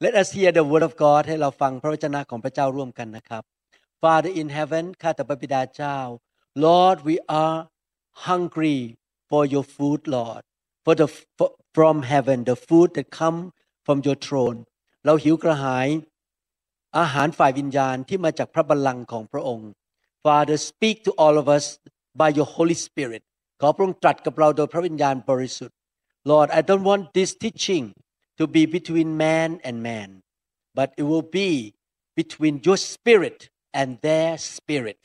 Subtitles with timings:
[0.00, 3.42] Let us hear the word of God ให้เราฟังพระวจนะของพระเจ้าร่วมกันนะครับ
[4.02, 5.98] Father in heaven ข้าแต่พระบิดาเจ้า
[6.66, 7.56] Lord we are
[8.26, 8.78] hungry
[9.30, 10.42] for your food Lord
[10.84, 11.08] for the
[11.38, 13.38] for, from heaven the food that come
[13.86, 14.58] from your throne
[15.04, 15.88] เราหิวกระหาย
[16.98, 19.70] อาหารฝ่ายวิญญาณที่มาจากพระบัลลังก์ของพระองค์
[20.24, 21.64] Father speak to all of us
[22.20, 23.22] by your Holy Spirit
[23.60, 25.76] ขอพระองค์ตรัสกับเราโดยพระวิญญาณบริสุทธิ์
[26.30, 27.86] Lord I don't want this teaching
[28.38, 30.08] to be between man and man
[30.78, 31.50] but it will be
[32.18, 33.38] between your spirit
[33.80, 35.02] and their spirit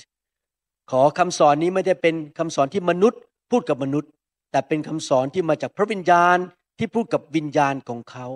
[0.92, 3.20] ขอคำสอนนี้ไม่ได้เป็นคำสอนที่มนุษย์
[3.52, 4.12] พูดกับมนุษย์
[4.52, 6.38] แต่เป็นคำสอนที่มาจากพระวิญญาณ
[6.78, 8.28] ที่พูดกับวิญญาณของเขา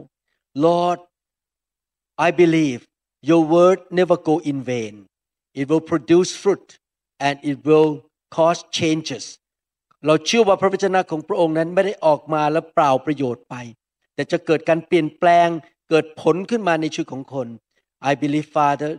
[0.66, 1.00] Lord
[2.28, 2.80] I believe
[3.30, 4.96] your word never go in vain.
[5.54, 6.80] It will produce fruit
[7.20, 7.90] and it will
[8.38, 9.26] cause changes.
[10.06, 13.56] เราเชื่อว่าพระวจนะของพระองค์นั้นไม่ได้ออกมาแล้วเปล่าประโยชน์ไป
[14.18, 15.50] แต่จะเกิดการเปลี่ยนแปลง
[15.90, 17.48] เกิดผลขึ้นมาในชีวิตของคน
[18.10, 18.92] I believe Father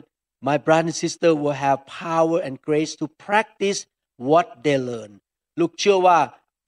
[0.49, 3.79] my brother and sister will have power and grace to practice
[4.31, 5.13] what they learn
[5.61, 6.19] ลูกเชื่อว่า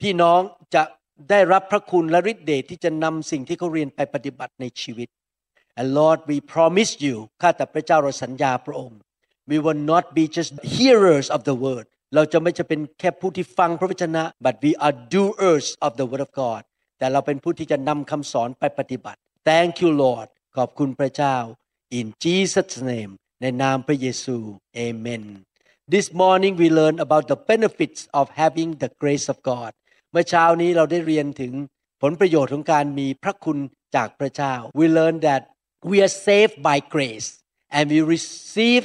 [0.00, 0.40] พี่น้อง
[0.74, 0.82] จะ
[1.30, 5.08] ได้รับพระคุณและฤทธิ์เดชที่จะนำสิ่งที่เขาเรียนไปปฏิบัติในชีวิต
[5.78, 8.98] And Lord we promise you ข้าแต่พระเจ้าเราสัญญาพระองค์
[9.50, 11.84] we will not be just hearers of the word
[12.14, 16.62] เราจะไม่จะเป็นแค่ผู้ที่ฟังพระวจนะ but we are doers of the word of God
[17.00, 21.36] แต่เราเป็นผู้ที่จะนำคำสอนไปปฏิบัติ Thank you Lord ขอบคุณพระเจ้า
[21.98, 24.36] in Jesus name ในนามพระเยซู
[24.86, 25.24] Amen
[25.94, 29.72] This morning we learn about the benefits of having the grace of God
[30.10, 31.52] เมื่อเช้านี้เราได้เรียนถึง
[32.02, 33.58] ผลประโยชน์ของการมีพระคุณ
[33.96, 35.42] จากพระเจ้า We learn that
[35.90, 37.28] we are saved by grace
[37.76, 38.84] and we receive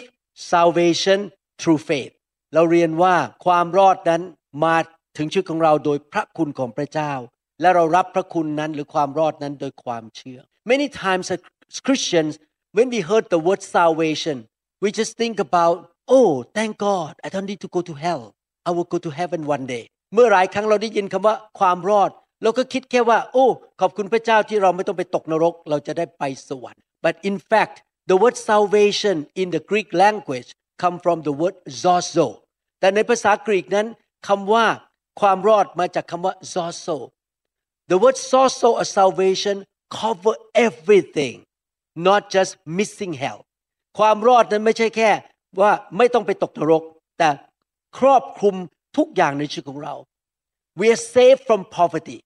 [0.54, 1.20] salvation
[1.60, 2.14] through faith
[2.54, 3.16] เราเรียนว่า
[3.46, 4.22] ความรอดนั้น
[4.66, 4.78] มา
[5.18, 7.14] ถึงชีวิตของเราโดยพระคุณของพระเจ้า
[7.62, 10.40] และเรารับพระคุณนั้นหรือความรอดนั้นโดยความเชื่อ
[10.72, 11.42] Many times as
[11.88, 12.34] Christians
[12.78, 14.38] when we heard the word salvation
[14.84, 15.76] we just think about
[16.16, 18.24] oh thank God I don't need to go to hell
[18.68, 19.84] I will go to heaven one day
[20.14, 22.12] เมื่อหลายครั้งเราได้ยินคำว่าความรอด
[22.44, 23.46] เราก็คิดแค่ว่า โอ้
[23.82, 27.76] ขอบคุณพระเจ้าที่เราไม่ต้องไปตกนรก เราจะได้ไปสวรรค์ but in fact
[28.10, 30.50] the word salvation in the Greek language
[30.82, 32.28] come from the word zozo
[32.80, 33.88] แต่ในภาษากรีกนั้น
[34.28, 34.66] คำว่า
[35.22, 36.98] ความรอดมาจากคำว่า zozo
[37.90, 39.56] the word zozo or salvation
[40.00, 40.36] cover
[40.68, 41.36] everything
[42.08, 43.40] not just missing hell
[43.98, 45.12] ความรอดนั้นไม่ใช่แค่
[45.60, 46.84] ว่าไม่ต้องไปตกนรก
[47.20, 47.30] แต่
[47.98, 48.56] ครอบคลุม
[48.98, 49.96] ทุกอย่างในชีวิตของเรา
[50.80, 52.20] we are saved from poverty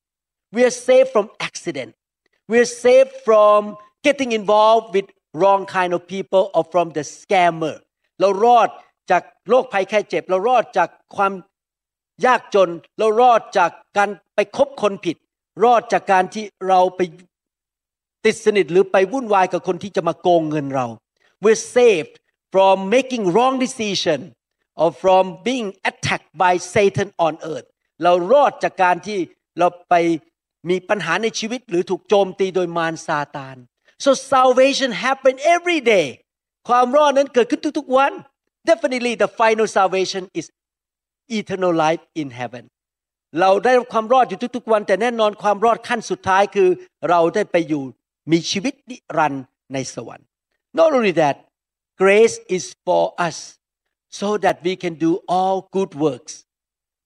[0.55, 1.91] we are saved from accident
[2.51, 3.59] we are saved from
[4.05, 5.07] getting involved with
[5.39, 7.75] wrong kind of people or from the scammer
[8.19, 8.69] เรารอด
[9.11, 11.33] จากโรคภัยแค่เจ็บ เรารอดจากความ
[12.25, 12.69] ยากจน
[12.99, 15.17] เรารอดจากการไปคบคนผิด
[15.63, 17.01] รอดจากการที่เราไป
[18.25, 20.85] ติดสนิทหรือไปวุ่นวายกับคนที่จะมาโกงเงินเรา
[21.43, 22.15] we're saved
[22.53, 24.19] from making wrong decision
[24.81, 27.67] or from being attacked by Satan on earth
[28.03, 29.19] เรารอดจากการที่
[29.59, 29.95] เราไป
[30.69, 33.55] มีปัญหาในชีวิตหรือถูกโจมตีโดยมารซาตาน
[34.03, 36.07] so salvation happen every day
[36.69, 38.11] ความรอดนั้นเกิดขึ้นทุกๆวัน
[38.69, 40.45] definitely the final salvation is
[41.39, 42.63] eternal life in heaven
[43.39, 46.69] เราได้รับความรอดอยู่ทุกๆวัน แต่แน่นอนความรอดขั้นสุดท้ายคือ
[47.09, 47.83] เราได้ไปอยู่
[48.31, 50.27] มีชีวิตนิรันดร์ในสวรรค์
[50.79, 51.35] not only that
[52.01, 53.37] grace is for us
[54.19, 56.33] so that we can do all good works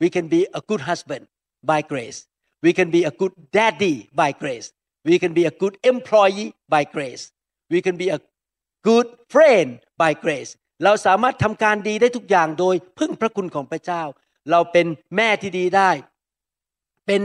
[0.02, 1.24] we can be a good husband
[1.70, 2.20] by grace
[2.66, 4.68] we can be a good daddy by grace
[5.10, 7.24] we can be a good employee by grace
[7.74, 8.20] we can be a
[8.88, 9.70] good friend
[10.02, 10.52] by grace
[10.84, 14.04] เราสามารถทำการดีได้ทุกอย่างโดยพึ่งพระคุณของพระเจ้า
[14.52, 15.92] เราเป็นแม่ที่ดีได้
[17.08, 17.22] เป็น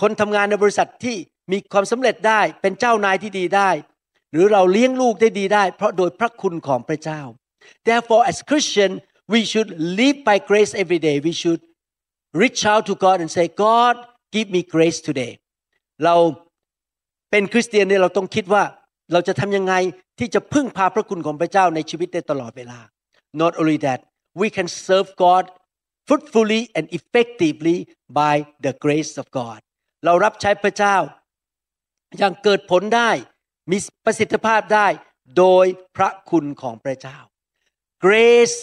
[0.00, 1.16] คนทำงานในบริษัทที่
[1.52, 3.70] มีความสำเร็จได้ เป็นเจ้านายที่ดีได้
[4.32, 7.20] หรือเราเลี้ยงลูกได้ดีได้ เพราะโดยพระคุณของพระเจ้า
[7.88, 8.90] therefore as Christian
[9.32, 9.70] we should
[10.00, 11.62] live by grace every day we should
[12.42, 13.94] reach out to God and say God
[14.34, 15.32] give me grace today
[16.04, 16.16] เรา
[17.30, 18.64] เป็นคริสเตียนเนี่ยเราต้องคิดว่า
[19.12, 19.74] เราจะทำยังไง
[20.18, 22.80] ที่จะพึ่งพาพระคุณของพระเจ้าในชีวิตได้ตลอดเวลา
[23.42, 24.00] not only that
[24.40, 25.44] we can serve God
[26.08, 27.78] fruitfully and effectively
[28.20, 29.60] by the grace of God
[30.04, 30.96] เรารับใช้พระเจ้า
[32.18, 33.10] อย่างเกิดผลได้
[33.70, 34.86] มีประสิทธิภาพได้
[35.38, 35.66] โดย
[35.96, 37.18] พระคุณของพระเจ้า
[38.04, 38.58] grace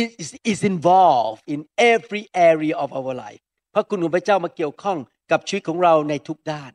[0.00, 1.60] is, is involved in
[1.94, 3.42] every area of our life
[3.74, 4.98] พระคุณของพระเจ้ามาเกี่ยวข้อง
[5.30, 6.72] กับชีวิตของเราในทุกด้าน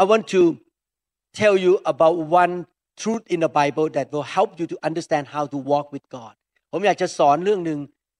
[0.00, 0.42] I want to
[1.40, 2.54] tell you about one
[3.02, 6.34] truth in the Bible that will help you to understand how to walk with God
[6.72, 7.78] ผมอยากจะสอนเรื่องหนึ่ง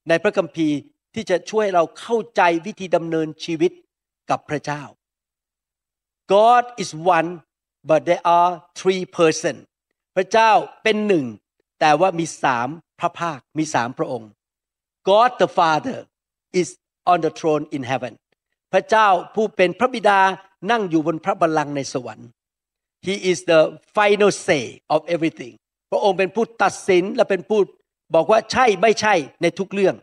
[0.08, 0.76] ในพระคัมภีร์
[1.14, 3.72] ที่จะช่วยเราเข้าใจวิธีดำเนินชีวิต
[4.30, 4.82] กับพระเจ้า
[6.34, 7.30] God is one
[7.88, 9.56] but there are three person
[10.16, 10.50] พระเจ้า
[10.82, 11.24] เป็นหนึ่ง
[11.80, 12.68] แต่ว่ามีสาม
[13.00, 14.30] พระภาคมีสามพระองค์
[15.08, 15.98] God the Father
[16.60, 16.68] is
[17.12, 18.12] on the throne in heaven
[18.72, 20.20] พระเจ้าผู้เป็นพระบิดา
[20.70, 22.28] นั่งอยู่บนพระบัลลังก์ในสวรรค์
[23.06, 23.60] He is the
[23.96, 24.64] final say
[24.94, 25.54] of everything
[25.90, 27.60] พระองค์เป็นผู้ตัดสินและเป็นผู้
[28.14, 29.94] บอกว่าใช่ไม่ใช่ในทุกเรื่อง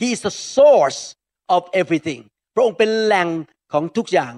[0.00, 1.00] He is the source
[1.56, 2.22] of everything
[2.54, 3.28] พระองค์เป็นแหล่ง
[3.72, 4.34] ของทุกอย่าง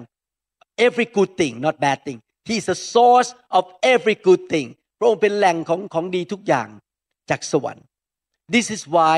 [0.85, 2.19] every good thing not bad thing
[2.49, 3.63] He is the source of
[3.93, 4.67] every good thing
[4.99, 6.67] พระองค์เป็นแหล่งของของดีทุกอย่าง
[7.29, 7.85] จากสวรรค์
[8.55, 9.15] This is why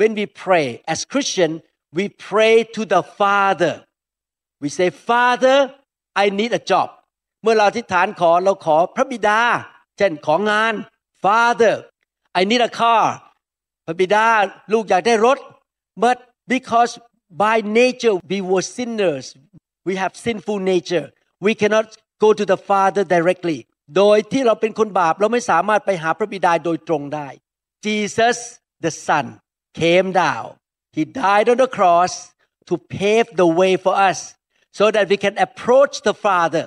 [0.00, 1.50] when we pray as Christian
[1.98, 3.74] we pray to the Father
[4.62, 5.58] we say Father
[6.22, 6.88] I need a job
[7.42, 9.40] เมื่อเราอธิษฐานขอเราขอพระบิดา
[9.98, 10.74] เช่นของาน
[11.24, 11.74] Father
[12.39, 13.05] I need a car
[13.85, 14.25] พระบิดา
[14.73, 15.37] ลูกอยากได้รถ
[16.03, 16.17] but
[16.53, 16.91] because
[17.43, 19.25] by nature we were sinners
[19.87, 21.07] we have sinful nature
[21.45, 21.87] we cannot
[22.23, 23.59] go to the Father directly
[23.97, 27.27] โดยที่เราเป็นคนบาปเราไม่สามารถไปหาพระบิดาโดยตรงได้
[27.85, 28.37] Jesus
[28.85, 29.25] the Son
[29.79, 30.47] came down
[30.97, 32.13] He died on the cross
[32.69, 34.19] to pave the way for us
[34.77, 36.65] so that we can approach the Father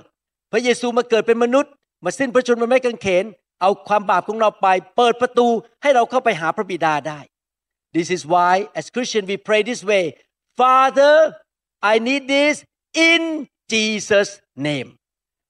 [0.53, 1.73] พระเยซูมาเกิดเป็นมนุษย์
[2.05, 3.25] มาสิ้นพระชนม์บนไม้กางเขน
[3.62, 5.48] เอาความบาปของเราไป เปิดประตู
[5.82, 7.20] ให้เราเข้าไปหาพระบิดาได้
[7.96, 10.06] This is why as Christian we pray this way
[10.60, 11.16] Father
[11.92, 12.56] I need this
[13.10, 13.22] in
[13.74, 14.28] Jesus
[14.68, 14.90] name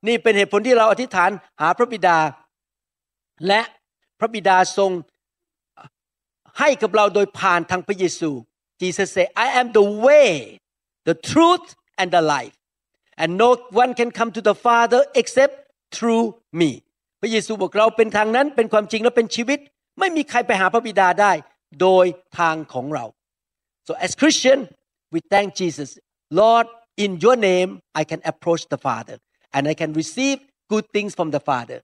[0.08, 1.32] นี่เป็นเหตุผลที่เราอธิษฐาน
[1.62, 2.18] หาพระบิดา
[3.48, 3.62] และ
[4.20, 4.92] พระบิดาทรง
[6.60, 8.32] ให้กับเราโดยผ่านทางพระเยซู
[8.82, 10.30] Jesus say I am the way
[11.10, 11.68] the truth
[12.00, 12.56] and the life
[13.22, 13.50] and no
[13.82, 15.54] one can come to the Father except
[15.96, 16.26] through
[16.60, 16.70] me
[17.26, 19.60] ระเยซูบอกเราเป็นทางนั้นเป็นความจริงและเป็นชีวิต
[20.00, 21.32] ไม่มีใครไปหาพระบิดาได้
[21.82, 22.06] โดย
[22.40, 23.06] ทางของเรา
[23.88, 24.60] so as Christian
[25.14, 25.90] we thank Jesus
[26.42, 26.68] Lord
[27.04, 27.70] in your name
[28.02, 29.16] I can approach the Father
[29.56, 30.38] and I can receive
[30.74, 31.80] good things from the Father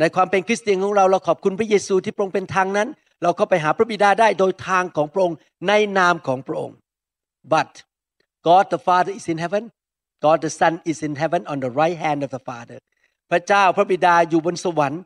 [0.00, 2.88] ในความเป็นคริสเตียนของเราเราขอบคุณพระเยซูที่พระองค์เป็นทางนั้น
[3.22, 5.36] เราก็ไปหาพระบิดาได้โดยทางของพระองค์
[5.68, 6.76] ในนามของพระองค์
[7.52, 7.70] but
[8.48, 9.64] God the Father is in heaven
[10.24, 12.78] God the Son is in heaven on the right hand of the Father
[13.30, 15.02] พระเจ้าพระบิดาอยู่บนสวรรค์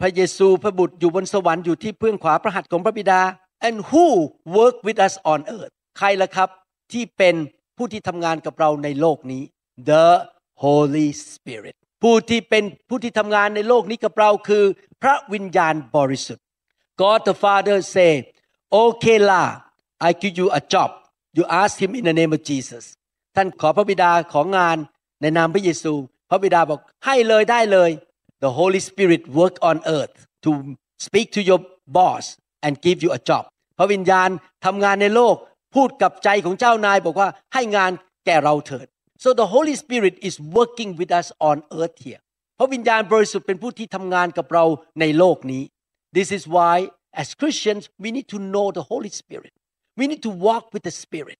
[0.00, 3.20] พระเยซูพระบุตรอยู่บนสวรรค์อยู่ที่เพื่องขวาพระหัตถ์ของพระบิดา
[3.66, 4.06] and who
[4.56, 6.48] work with us on earth ใครล่ะครับ
[6.92, 7.34] ที่เป็น
[7.76, 9.42] ผู้ที่ทำงานกับเราในโลกนี้
[9.90, 10.06] the
[10.64, 14.64] Holy Spirit ผู้ที่เป็นผู้ที่ทำงานในโลกนี้กับเราคือ
[15.02, 16.44] พระวิญญาณบริสุทธิ์
[17.00, 18.12] God the Father say
[18.82, 19.42] okay la
[20.08, 20.90] I give you a job
[21.36, 22.84] you ask him in the name of Jesus
[23.36, 24.76] ท่านขอพระบิดาของงาน
[25.20, 25.92] ในนามพระเยซู
[26.31, 27.91] พระบิดาบอกให้เลยได้เลย
[28.43, 30.15] The Holy Spirit work on earth
[30.45, 30.51] to
[31.05, 31.59] speak to your
[31.97, 32.25] boss
[32.65, 33.43] and give you a job
[33.77, 34.29] พระวิญญาณ
[34.65, 35.35] ทำงานในโลก
[35.75, 37.91] พูดกับใจของเจ้านายบอกว่าให้งาน
[38.25, 38.87] แก่เราเถิด
[39.23, 42.21] so the Holy Spirit is working with us on earth here
[42.57, 44.65] พระวิญญาณบริสุทธิ์เป็นผู้ที่ทำงานกับเรา
[44.99, 45.63] ในโลกนี้
[46.17, 46.75] this is why
[47.21, 49.53] as Christians we need to know the Holy Spirit
[49.99, 51.37] we need to walk with the Spirit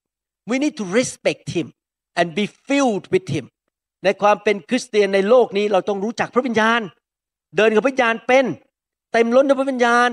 [0.51, 1.67] we need to respect Him
[2.19, 3.45] and be filled with Him
[4.04, 6.80] ในความเป็นคริสเตียนในโลกนี้เราต้องรู้จักพระวิญญาณ
[7.56, 8.44] เดินกับพระวิญญาณเป็น
[9.12, 10.08] เต็มล้นด้วยพระวิญญาณ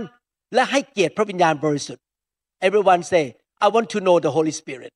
[0.53, 2.03] และให้เกียรติพระวิญญาณบริสุทธิ์
[2.67, 3.23] everyone say
[3.65, 4.91] I want to know the Holy Spirit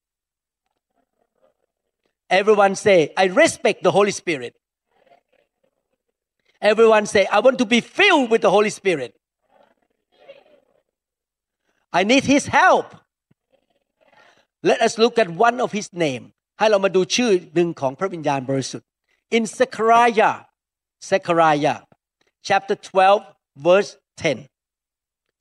[2.40, 4.54] everyone say I respect the Holy Spirit
[6.72, 9.12] everyone say I want to be filled with the Holy Spirit
[12.00, 12.88] I need His help
[14.70, 16.24] let us look at one of His name
[16.62, 18.88] ให้เรามาดูชื่อหนึ่งของพระวิญญาณบริสุทธิ์
[19.37, 20.35] in Zechariah
[21.11, 21.78] Zechariah
[22.49, 23.23] chapter 12
[23.67, 24.47] verse 10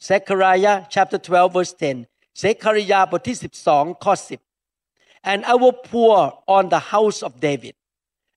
[0.10, 2.08] Zechariah chapter 12 verse 10
[2.44, 3.38] Zechariah บทที่
[3.72, 6.18] 12ข้อ10 and I will pour
[6.58, 7.76] on the house of David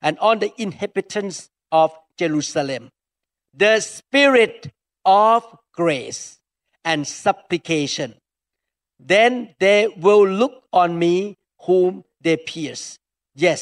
[0.07, 1.39] and on the inhabitants
[1.81, 1.89] of
[2.21, 2.83] Jerusalem
[3.63, 4.57] the spirit
[5.05, 5.41] of
[5.81, 6.23] grace
[6.91, 8.11] and supplication
[9.13, 9.33] then
[9.65, 11.15] they will look on me
[11.67, 12.86] whom they pierce
[13.44, 13.62] yes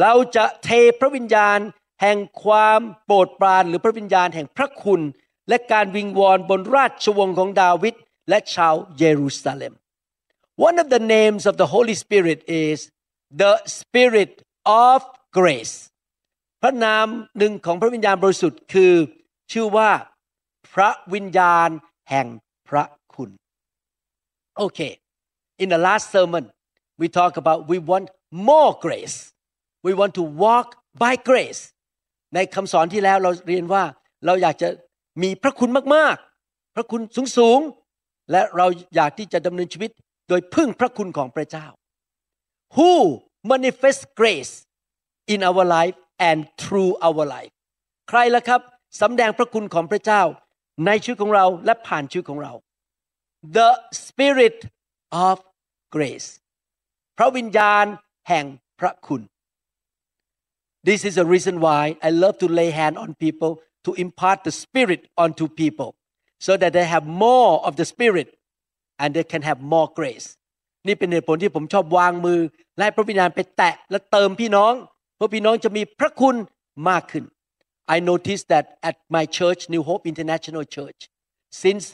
[0.00, 1.58] เราจะเทพระวิญญาณ
[2.02, 5.00] แห่งความโปรดปรานหรือพระวิญญาณแห่งพระคุณ
[5.48, 7.94] และการวิงวอนบนราชวงศ์ของดาวิด
[8.28, 9.74] และชาวเยรูซาเล็ม
[10.68, 12.78] One of the names of the Holy Spirit is
[13.42, 14.32] the Spirit
[14.86, 14.98] of
[15.38, 15.76] Grace
[16.62, 17.06] พระนาม
[17.38, 18.92] หนึ่งของพระวิญญาณบริสุทธิ์คือ
[19.52, 19.90] ชื่อว่า
[20.74, 21.68] พระวิญญาณ
[22.10, 22.26] แห่ง
[22.68, 23.30] พระคุณ
[24.56, 24.80] โอเค
[25.62, 26.44] in the last sermon
[27.00, 28.06] we talk about we want
[28.50, 29.16] more grace
[29.86, 30.68] we want to walk
[31.02, 31.62] by grace
[32.34, 33.84] ในคำสอนที่แล้วเราเรียนว่า
[34.26, 34.68] เราอยากจะ
[35.22, 37.02] มีพระคุณมากๆ พระคุณ
[37.38, 39.90] สูงๆ และเราอยากที่จะดำเนินชีวิต
[40.28, 41.66] โดยพึ่งพระคุณของพระเจ้า
[42.76, 42.92] who
[43.52, 44.52] manifest grace
[45.32, 45.96] in our life
[46.28, 47.52] and through our life
[48.08, 48.60] ใครล่ะครับ
[49.00, 50.22] สำแดงพระคุณของพระเจ้า
[50.86, 52.52] ในชีวิตของเราและผ่านชีวิตของเรา
[53.56, 53.70] the
[54.04, 54.58] spirit
[55.28, 55.36] of
[55.94, 56.28] grace
[57.19, 57.85] พระวิญญาณ
[58.29, 58.45] แห่ง
[58.79, 59.21] พระคุณ
[60.89, 63.51] This is a reason why I love to lay hand on people
[63.85, 65.89] to impart the spirit onto people
[66.45, 68.27] so that they have more of the spirit
[69.01, 70.27] and they can have more grace
[70.87, 72.39] นี่เป็นเหตุผลที่ผมชอบวางมือ
[72.77, 74.73] และพระวิญญาณไปแตะและเติมพี่น้อง
[75.15, 76.35] เพื่อพี่น้องจะมีพระคุณ
[76.89, 77.23] มากขึ้น
[77.95, 81.01] I noticed that at my church New Hope International Church
[81.63, 81.85] since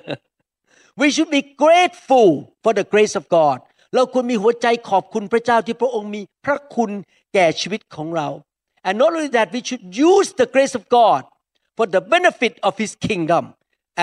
[0.96, 3.62] we should be grateful for the grace of God
[3.96, 6.92] เราควรมีหัวใจขอบคุณพระเจ้าที่พระองค์มีพระคุณ
[7.34, 8.28] แก่ชีวิตของเรา
[8.88, 11.22] and not only that we should use the grace of God
[11.78, 13.44] for the benefit of His kingdom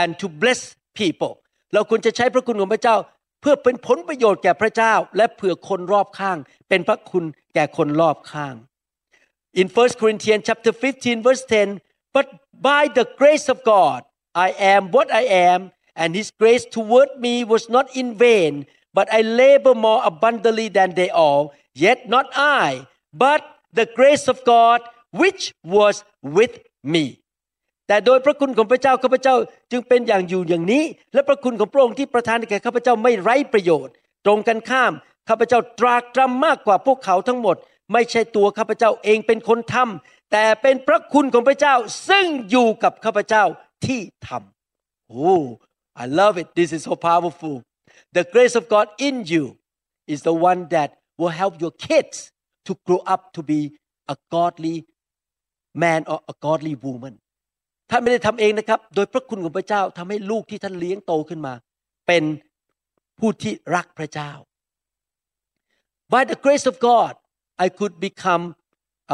[0.01, 0.61] and to bless
[0.99, 1.33] people
[1.73, 2.95] เราควรจะใช้พระคุณของพระเจ้า
[3.41, 6.37] เพื่อเป็นผลประโยชน์แก่พระเจ้า และเผื่อคนรอบข้าง
[6.69, 8.55] เป็นพระคุณแก่คนรอบข้าง
[9.61, 11.81] in 1 Corinthians chapter 15 verse 10
[12.15, 12.27] but
[12.69, 13.99] by the grace of God
[14.47, 15.59] I am what I am
[16.01, 18.53] and his grace toward me was not in vain
[18.97, 21.43] but I labor more abundantly than they all
[21.85, 22.87] yet not I
[23.25, 23.41] but
[23.79, 24.79] the grace of God
[25.21, 25.95] which was
[26.37, 26.53] with
[26.93, 27.05] me
[27.88, 29.34] แต่โดยพระคุณของพระเจ้าข้าพเจ้า
[29.70, 34.92] จึงเป็นอย่างอยู่อย่างนี้ และพระคุณของพระองค์ที่ประทานแก่ข้าพเจ้าไม่ไร้ประโยชน์ ตรงกันข้าม
[35.28, 37.56] ข้าพเจ้าตรากตรำมากกว่าพวกเขาทั้งหมด
[37.92, 41.74] ไม่ใช่ตัวข้าพเจ้าเองเป็นคนทำแต่เป็นพระคุณของพระเจ้า
[42.08, 43.44] ซึ่งอยู่กับข้าพเจ้า
[43.86, 45.36] ที่ทำโอ้
[46.02, 47.56] I love it this is so powerful
[48.16, 49.44] the grace of God in you
[50.12, 50.88] is the one that
[51.18, 52.16] will help your kids
[52.66, 53.60] to grow up to be
[54.14, 54.76] a godly
[55.82, 57.14] man or a godly woman
[57.90, 61.54] ท่านไม่ได้ทำเองนะครับ โดยพระคุณของพระเจ้าทำให้ลูกที่ท่านเลี้ยงโตขึ้นมา
[62.06, 62.24] เป็น
[63.18, 64.32] ผู้ที่รักพระเจ้า
[66.12, 67.12] By the grace of God
[67.64, 68.44] I could become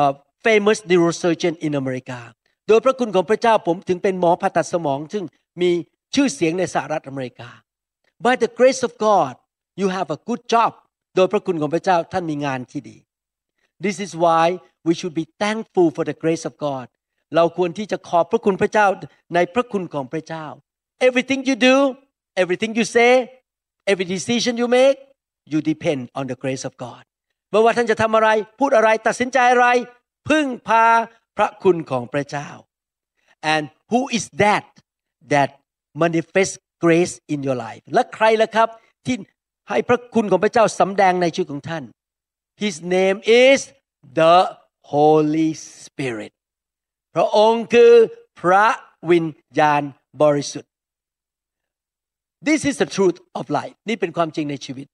[0.05, 0.07] a
[0.47, 2.21] famous neurosurgeon in America
[2.69, 5.25] โดยพระคุณของพระเจ้าผมถึงเป็นหมอผ่าตัดสมอง ซึ่ง
[5.63, 5.71] มี
[6.15, 7.51] ชื่อเสียงในสหรัฐอเมริกา
[8.25, 9.35] By the grace of God
[9.81, 10.73] you have a good job
[11.17, 12.99] โดยพระคุณของพระเจ้าท่านมีงานที่ดี
[13.85, 14.45] This is why
[14.87, 16.87] we should be thankful for the grace of God
[17.37, 18.87] เราควรที่จะขอบพระคุณพระเจ้า
[19.35, 20.47] ในพระคุณของพระเจ้า
[21.07, 21.77] Everything you do
[22.43, 23.13] everything you say
[23.91, 24.99] every decision you make
[25.53, 27.03] you depend on the grace of God
[27.51, 29.69] ไม่ว่าท่านจะทำอะไร พูดอะไร ตัดสินใจอะไร
[30.29, 30.85] พึ่งพา
[31.37, 32.49] พระคุณของพระเจ้า
[33.55, 34.67] and who is that
[35.33, 35.51] that
[36.03, 36.53] manifest
[36.85, 38.69] grace in your life และใครล่ะครับ
[39.07, 39.17] ที่
[39.69, 41.85] ให้พระคุณของพระเจ้าสำแดงในชีวิตของท่าน
[42.63, 43.59] His name is
[44.21, 44.37] the
[44.93, 45.51] Holy
[45.85, 46.33] Spirit
[47.15, 47.93] พระองค์คือ
[48.41, 48.67] พระ
[49.11, 49.25] วิญ
[49.59, 49.83] ญาณ
[50.23, 50.71] บริสุทธิ์
[52.49, 54.87] This is the truth of life นี่เป็นความจริงในชีวิต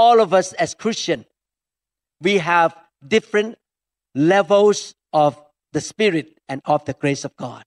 [0.00, 1.20] All of us as Christian
[2.26, 2.70] we have
[3.14, 3.50] different
[4.34, 4.78] levels
[5.24, 5.30] of
[5.74, 7.62] the spirit and of the grace of God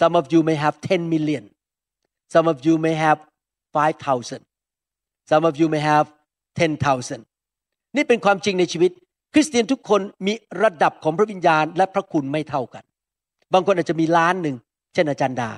[0.00, 1.44] Some of you may have 10 million
[2.34, 3.18] Some of you may have
[3.72, 4.40] 5,000
[5.30, 6.06] Some of you may have
[6.56, 7.26] 10,000
[7.96, 8.92] นี่เป็นความจริงในชีวิต
[9.38, 12.84] ริสเตียนทุกคนมีระดับของพระวิญญาณและพระคุณไม่เท่ากัน
[13.52, 14.56] บางคนอาจจะมีล้านหนึ่ง
[14.94, 15.50] เช่นอาจารย์ดา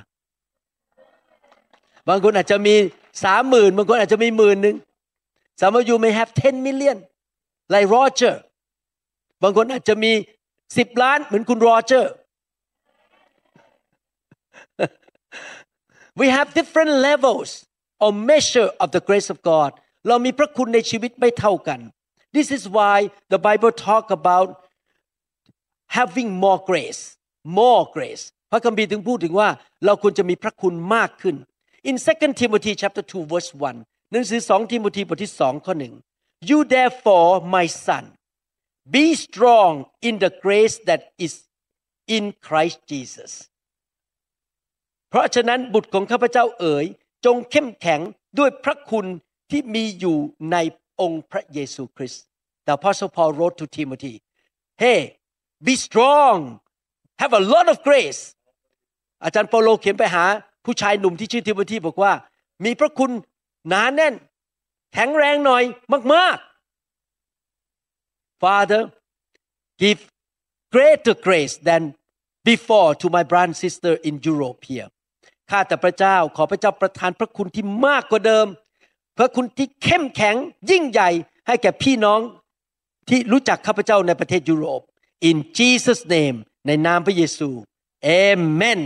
[2.09, 2.75] บางคนอาจจะมี
[3.23, 4.77] สามหมื่นบางคนอาจจะมีหมื่นหนึ่ง
[5.61, 6.97] Some of you may have 10 million
[7.73, 8.35] like Roger
[9.43, 10.11] บางคนอาจจะมี
[10.77, 12.13] สิบล้านเหมือนคุณโรเจอร์
[16.19, 17.49] We have different levels
[18.03, 19.71] or measure of the grace of God
[20.07, 21.79] เรามีพระคุณในชีวิตไม่เท่ากัน
[22.37, 22.95] This is why
[23.33, 24.47] the Bible talk about
[25.97, 27.01] having more grace
[27.43, 29.49] more grace พระคัมภีร์ถึงพูดถึงว่า
[29.85, 31.35] เราควรจะมีพระคุณมากขึ้น
[31.89, 35.73] In 2 Timothy chapter 2 verse 1หนังสือ2ทิโมธีบทที่2ข้อ
[36.11, 38.05] 1 You therefore my son
[38.95, 39.73] be strong
[40.07, 41.33] in the grace that is
[42.15, 43.31] in Christ Jesus
[45.09, 46.85] เพราะฉะนั้นบุตรของข้าพเจ้าเอ๋ย
[47.25, 48.01] จงเข้มแข็ง
[48.39, 49.05] ด้วยพระคุณ
[49.51, 50.17] ที่มีอยู่
[50.51, 50.57] ใน
[51.01, 52.23] องค์พระเยซูคริสต์
[52.65, 54.15] The Apostle Paul wrote to Timothy
[54.83, 55.01] Hey
[55.67, 56.37] be strong
[57.21, 58.21] have a lot of grace
[59.23, 60.25] อาจารย์เปาโลเขียนไปหา
[60.65, 62.13] ผู้ชายหนุ่มที่ชื่อทิโมธีบอกว่า
[62.65, 63.11] มีพระคุณ
[63.67, 64.13] หนาแน่น
[64.93, 65.63] แข็งแรงหน่อย
[66.13, 66.37] มาก
[67.59, 68.81] ๆ Father
[69.81, 70.01] give
[70.73, 71.81] greater grace than
[72.49, 74.89] before to my brother and sister in Europe here
[75.49, 78.47] ข้าแต่พระเจ้าขอพระเจ้าประทานพระคุณที่มากกว่าเดิม
[79.19, 80.35] พระคุณที่เข้มแข็ง
[80.71, 81.09] ยิ่งใหญ่
[81.47, 82.19] ให้แก่พี่น้อง
[83.09, 84.81] ที่รู้จักข้าพเจ้าในประเทศยุโรป
[85.29, 87.49] in Jesus name ในนามพระเยซู
[88.23, 88.81] Amen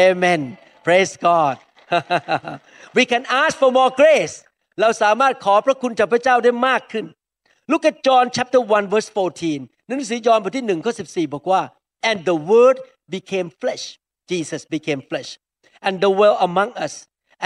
[0.00, 0.42] Amen
[0.86, 1.56] Praise God
[2.96, 4.34] we can ask for more grace
[4.80, 7.06] เราสามารถขอพระคุณจากพระเจ้าได้มากขึ้น
[7.70, 9.10] Look at John chapter 1 verse
[9.48, 11.62] 14 หนังสือยอห์นบทที่1ข้อ14 บอกว่า
[12.08, 12.76] and the word
[13.14, 13.84] became flesh
[14.30, 15.30] Jesus became flesh
[15.86, 16.94] and dwelt among us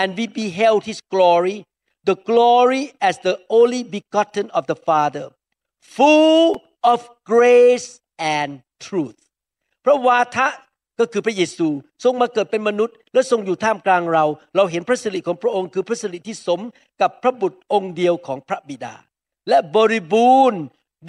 [0.00, 1.58] and we beheld his glory
[2.08, 5.26] the glory as the only begotten of the Father
[5.96, 6.62] full
[6.92, 6.98] of
[7.32, 7.88] grace
[8.36, 8.50] and
[8.86, 9.18] truth
[9.84, 10.48] พระวาทะ
[11.00, 11.68] ก็คือพระเยซู
[12.04, 14.24] ทรงมาเกิดเป็นมนุษย์ และทรงอยู่ท่ามกลางเรา
[14.56, 16.60] เราเห็นพระสิริของพระองค์คือพระสิริที่สม
[17.00, 18.94] กับพระบุตรองค์เดียวของพระบิดา
[19.48, 20.62] และบริบูรณ์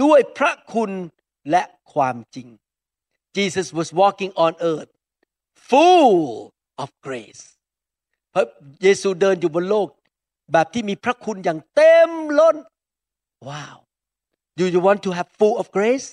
[0.03, 0.91] ด้วยพระคุณ
[1.51, 2.47] และความจริง
[3.37, 4.91] Jesus was walking on earth
[5.69, 6.15] full
[6.83, 7.43] of grace
[8.33, 8.45] พระ
[8.83, 9.87] เยซูเดินอยู่บนโลก
[10.51, 12.55] แบบที่มีพระคุณอย่างเต็มล้น
[13.47, 13.77] ว้าว
[14.59, 16.07] Do you want to have full of grace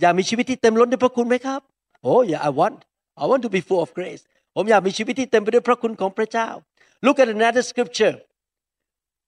[0.00, 1.60] อยากมีชีวิตที่เต็มล้นด้วยพระคุณไหมครับ
[2.08, 2.76] Oh yeah I want
[3.22, 4.22] I want to be full of grace
[4.54, 6.48] ผมอยากมีชีวิตที่เต็มไปด้วยพระคุณของพระเจ้า
[7.04, 8.14] Look at another scripture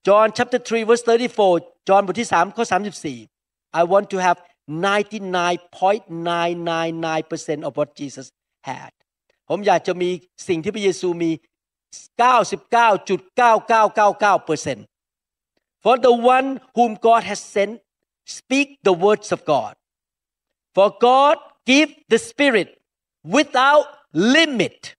[0.07, 2.65] John chapter 3 verse 34 John บทที่3ข้อ
[3.21, 8.27] 34 I want to have 99.999% of what Jesus
[8.69, 8.91] had
[9.49, 10.11] ผมอยากจะมี
[10.49, 11.31] สิ่งที่พระเยซูมี
[12.19, 14.87] 99.9999%
[15.85, 17.73] For the one whom God has sent
[18.25, 19.75] speak the words of God
[20.75, 22.69] For God give the Spirit
[23.37, 24.97] without limit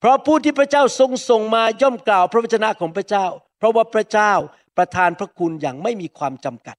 [0.00, 3.26] เพราะผู้ที่พระเจ้าทรงส่งมาย่อมกล่าวพระวจนะของพระเจ้า
[3.58, 4.32] เพราะว่าพระเจ้า
[4.76, 6.76] ประทานพระคุณอย่างไม่มีความจำกัด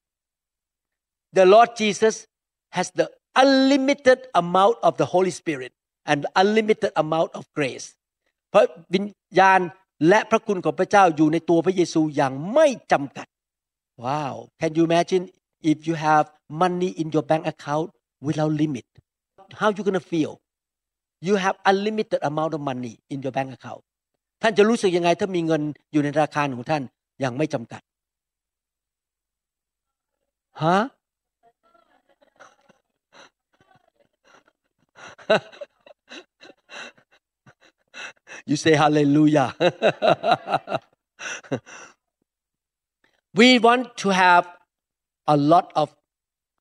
[1.38, 2.15] The Lord Jesus
[2.78, 3.08] has the
[3.43, 5.71] unlimited amount of the Holy Spirit
[6.12, 7.88] and unlimited amount of grace
[8.53, 9.05] พระวิญ
[9.39, 9.59] ญาณ
[10.09, 13.27] และพระคุณของพระเจ้าอยู่ในตัวพระเยซูอย่างไม่จำกัด
[14.03, 15.23] Wow Can you imagine
[15.71, 16.25] if you have
[16.63, 17.87] money in your bank account
[18.27, 18.85] without limit
[19.59, 20.31] how you gonna feel
[21.27, 23.83] you have unlimited amount of money in your bank account
[24.41, 25.61] ท่านจะรู้สึกยังไงถ้ามีเงิน
[25.91, 26.83] อยู่ในธนาคารของท่าน
[27.19, 27.81] อย่างไม่จำกัด
[30.63, 30.77] ฮะ
[38.49, 39.49] you say hallelujah
[43.39, 44.43] we want to have
[45.36, 45.88] a lot of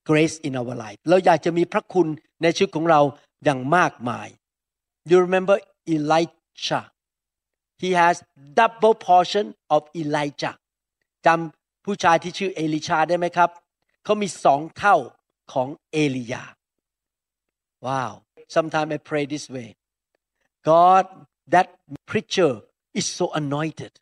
[0.08, 2.06] grace in our life เราอยากจะมีพระคุณ
[2.42, 3.00] ในชีวิตของเรา
[3.44, 4.28] อย่างมากมาย
[5.10, 5.56] you remember
[5.94, 6.84] Elijah
[7.82, 8.16] he has
[8.58, 10.54] double portion of Elijah
[11.26, 13.50] จำผู้ชายที่ชื่อเอลิชาได้ไหมครับ
[14.04, 14.96] เขามีสองเท่า
[15.52, 16.44] ของเอลียา
[17.86, 18.12] wow
[18.54, 19.68] sometimes I pray this way
[20.70, 21.04] God
[21.53, 21.67] that
[22.09, 22.51] preacher
[22.99, 23.93] is so anointed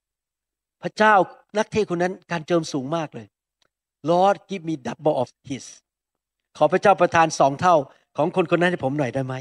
[0.81, 1.13] พระเจ้า
[1.57, 3.27] นักเทศคนนั้นการเจิมสูงมากเลย
[4.11, 5.65] Lord give me double of his
[6.57, 7.75] ขอพระเจ้าประทานสองเท่า
[8.17, 9.35] ของคนคนนั้นให้ผมหน่อยได้ไหม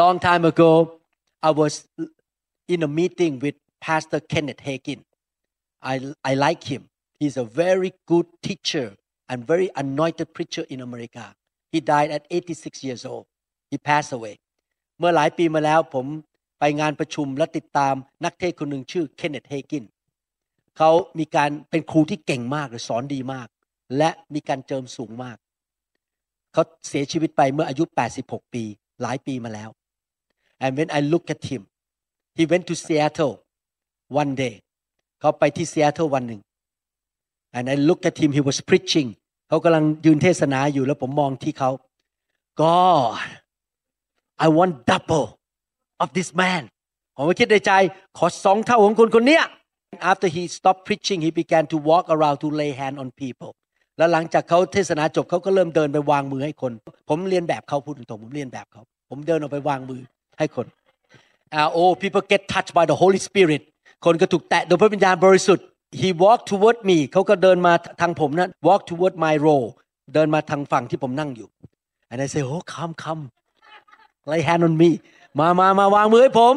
[0.00, 0.70] Long time ago,
[1.48, 1.74] I was
[2.74, 5.00] in a meeting with Pastor Kenneth Hagin.
[5.82, 5.94] I,
[6.30, 6.82] I like him.
[7.20, 8.96] He's a very good teacher
[9.28, 11.34] and very anointed preacher in America.
[11.72, 13.26] He died at 86 years old.
[13.70, 14.34] He passed away.
[14.98, 16.06] เมื่อหลายปีมาแล้วผม
[16.59, 19.85] ไปงานประชุมและติดตามนักเทศคนหนึ่งชื่อเคนเนตเฮกิน
[20.77, 23.47] เขามีการเป็นครูที่เก่งมากเลยสอนดีมาก
[23.97, 25.37] และมีการเจิมสูงมาก
[26.53, 27.83] เขาเสียชีวิตไปเมื่ออายุ
[28.19, 28.63] 86 ปี
[29.01, 29.69] หลายปีมาแล้ว
[30.63, 31.61] and when I look at him
[32.37, 33.35] he went to Seattle
[34.21, 34.55] one day
[35.19, 36.41] เขาไปที่ Seattle วันหนึ่ง
[37.57, 39.09] and I look at him he was preaching
[39.47, 41.71] เขากำลังยืนเทศนาอยู่แล้วผมมองที่เขา
[42.61, 43.29] God
[44.45, 45.27] I want double
[46.03, 46.63] of this man
[47.15, 47.71] ผมคิดในใจ
[48.17, 49.43] ขอสองเท่าของคนคนเนี้ย
[50.11, 53.51] after he stopped preaching he began to walk around to lay hand on people
[53.97, 56.71] แล้วหลังจากเขาเทศนาจบเขาก็เริ่มเดินไปวางมือให้คน
[57.09, 60.01] ผมเรียนแบบเขาพูดตรงๆผมเรียนแบบเขา ผมเดินออกไปวางมือ
[60.39, 60.65] ให้คน
[61.57, 63.61] uh, oh people get touched by the Holy Spirit
[64.05, 65.65] คนก็ถูกแตะโดยพระวิญญาณบริสุทธิ์
[66.01, 69.61] he walked toward me เขาก็เดินมาทางผมนะ walk toward my row
[70.13, 71.47] เดินมาทางฝั่งที่ผมนั่งอยู่
[72.11, 73.21] and I say oh come come
[74.31, 74.89] lay hand on me
[75.39, 76.55] มามามาวางมือให้ผม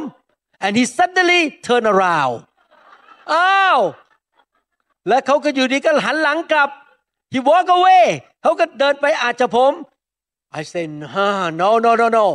[0.65, 2.35] and he suddenly turn around
[3.33, 3.81] อ้าว
[5.09, 6.71] และเขาก็อยู่ดีก็หันหลังกลับ
[7.33, 8.05] he walk away
[8.43, 9.73] เขาก็เดินไปอาจจะผม
[10.59, 10.85] I say
[11.61, 12.27] no no no no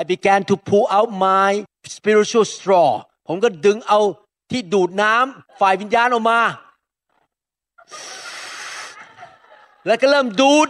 [0.00, 1.50] I began to pull out my
[1.96, 2.88] spiritual straw
[3.26, 4.00] ผมก็ดึงเอา
[4.50, 6.40] ที่ดูดน้ำฝ่ายวิญญาณออกมา
[9.86, 10.68] แล้วก็เริ่มดูด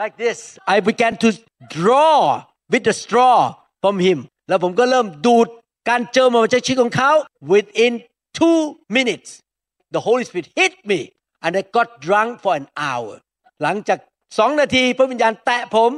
[0.00, 0.38] like this
[0.74, 1.28] I began to
[1.76, 2.16] draw
[2.72, 3.36] with the straw
[3.82, 5.46] from him แล้วผมก็เริ่มดูด
[5.88, 7.12] การเจอมาจากชีวิตของเขา
[7.52, 7.92] within
[8.38, 8.60] two
[8.96, 9.30] minutes
[9.94, 11.00] the Holy Spirit hit me
[11.44, 13.12] and I got drunk for an hour
[13.62, 13.98] หลังจาก
[14.38, 15.90] สองนาทีพระวิญญาณแตะผม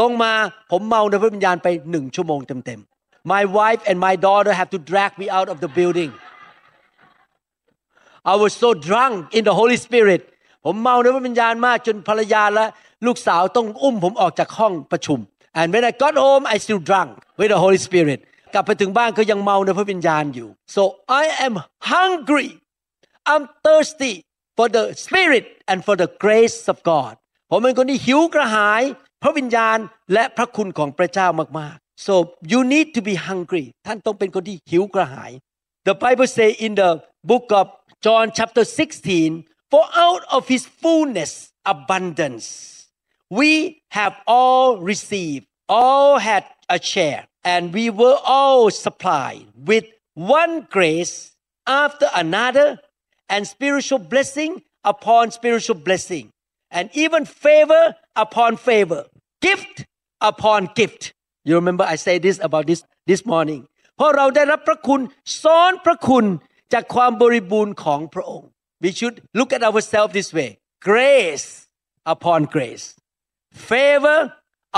[0.00, 0.32] ลงมา
[0.70, 6.12] ผมเมาในพระวิญญาณไปหนึ่งชั่วโมงเต็มๆ My wife and my daughter have to drag me out of the building
[8.32, 10.22] I was so drunk in the Holy Spirit
[10.64, 12.66] ผมเมาในพระวิญญาณมากจนภรรยาและ
[13.06, 15.18] ลูกสาวต้องอุ้มผมออกจากห้องประชุม
[15.59, 18.19] and when I got home I still drunk with the Holy Spirit
[18.53, 20.81] กลับไปถึงบ้านก็ยังเมาในพระวิญญาณอยู่ so
[21.21, 21.53] I am
[21.93, 22.49] hungry
[23.31, 24.13] I'm thirsty
[24.57, 27.13] for the Spirit and for the grace of God
[27.49, 28.81] ผมเป็นคนที่หิวกระหาย
[29.23, 29.77] พระวิญญาณ
[30.13, 31.27] และพระคุณของพระเจ้า
[31.59, 32.13] มากๆ so
[32.51, 35.31] you need to be hungry ท่านต้องเป็นคนที่หิวกระหาย
[35.87, 36.91] the Bible say in the
[37.29, 37.65] book of
[38.05, 41.31] John chapter 16 for out of his fullness
[41.73, 42.47] abundance
[43.31, 50.67] we have all received all had a share and we were all supplied with one
[50.69, 52.79] grace after another
[53.29, 56.29] and spiritual blessing upon spiritual blessing
[56.71, 59.05] and even favor upon favor
[59.41, 59.85] gift
[60.21, 65.01] upon gift you remember I say this about this this morning เพราะเราได้รับพระคุณ
[65.43, 66.25] ซ้อนพระคุณ
[66.73, 68.49] จากความบริบูรณ์ของพระองค์
[68.83, 70.49] we should look at ourselves this way
[70.89, 71.47] grace
[72.13, 72.85] upon grace
[73.70, 74.20] Favor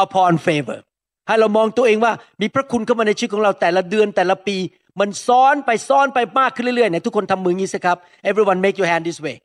[0.05, 0.79] upon favor
[1.27, 4.57] ให้เรามองตัวเองว่ามีพระคุณเข้ามาในชีวิตของเราแต่ละเดือนแต่ละปี
[5.01, 7.97] มันซ้อนไปซ้อนไปมากขึ้นเรื่อยๆไหนทุกคนทำมืองี้สิครับ
[8.31, 9.37] everyone make your hand this way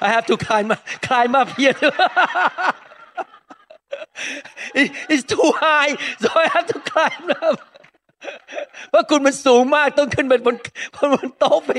[0.00, 2.79] I have to climb climb up here It-
[5.12, 7.58] it's too high so I have to climb up
[8.90, 10.56] เพราะคุณมันสูงมากต้องขึ้นไปบน
[10.94, 11.70] บนบนโต๊ะไป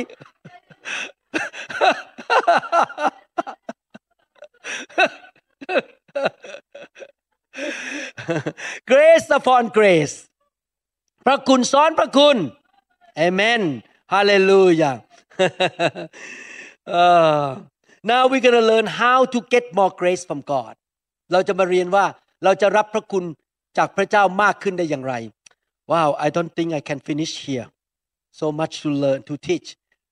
[8.92, 10.16] grace upon grace
[11.26, 12.38] พระคุณซ้อนพระคุณ
[13.28, 13.62] amen
[14.14, 14.96] hallelujah
[18.12, 20.74] now we're going to learn how to get more grace from God
[21.32, 22.06] เราจะมาเรียนว่า
[22.44, 23.24] เราจะรับพระคุณ
[23.78, 25.14] จากพระเจ้ามากขึ้นได้อย่างไร
[25.92, 27.68] Wow I don't think I can finish here
[28.40, 29.68] so much to learn to teach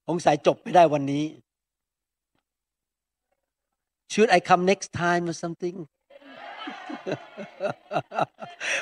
[0.08, 1.26] สงสัยจบไม่ได้วันนี้
[4.12, 5.78] Should I come next time or something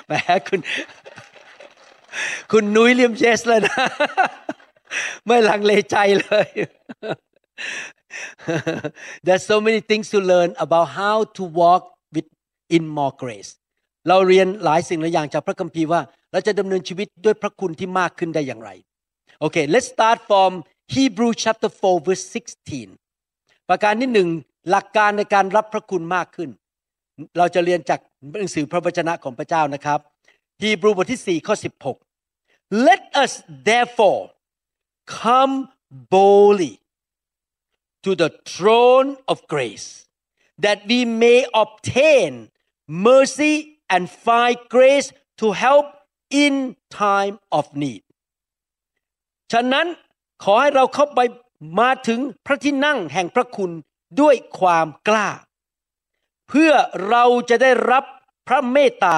[0.05, 0.11] แหม
[0.47, 0.59] คุณ
[2.51, 3.77] คุณนุ้ยเลียมเยสเลยนะ
[5.25, 6.47] ไม่ลังเลใจเลย
[9.25, 11.83] There's so many things to learn about how to walk
[12.75, 13.51] in more grace
[14.07, 16.01] เราเรียนหลายสิ่งหลายอย่างจากพระคัมภีร์ว่า
[16.31, 18.69] เราจะดำเนินชีวิตด้วยพระคุณที่มากขึ้นได้อย่างไร
[19.43, 20.51] Okay let's start from
[20.95, 22.25] Hebrew chapter 4 verse
[22.95, 24.29] 16 ประการที่หนึ่ง
[24.69, 26.49] หลักการในการรับพระคุณมากขึ้น
[27.37, 27.99] เราจะเรียนจาก
[28.39, 29.99] หนังสือพระวจนะของพระเจ้านะครับ
[30.61, 31.55] ฮีบรูบทที่4ข้อ
[32.19, 33.31] 16 let us
[33.69, 34.23] therefore
[35.21, 35.53] come
[36.13, 36.73] boldly
[38.03, 39.87] to the throne of grace
[40.65, 42.31] that we may obtain
[42.87, 43.53] mercy
[43.93, 45.07] and find grace
[45.39, 45.85] to help
[46.43, 46.53] in
[47.03, 48.03] time of need
[49.51, 49.87] ฉะนั้น
[50.43, 51.19] ขอให้เราเข้าไป
[51.79, 53.71] มาถึงพระที่นั่งแห่งพระคุณ
[54.21, 55.29] ด้วยความกล้า
[56.49, 56.71] เพื่อ
[57.09, 58.03] เราจะได้รับ
[58.47, 59.17] พระเมตตา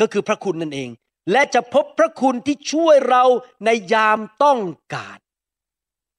[0.00, 0.90] ก็คือพระคุณนั่นเอง
[1.32, 3.24] และจะพบพระคุณที่ช่วยเรา
[3.64, 4.60] ในยามต้อง
[4.94, 5.18] การ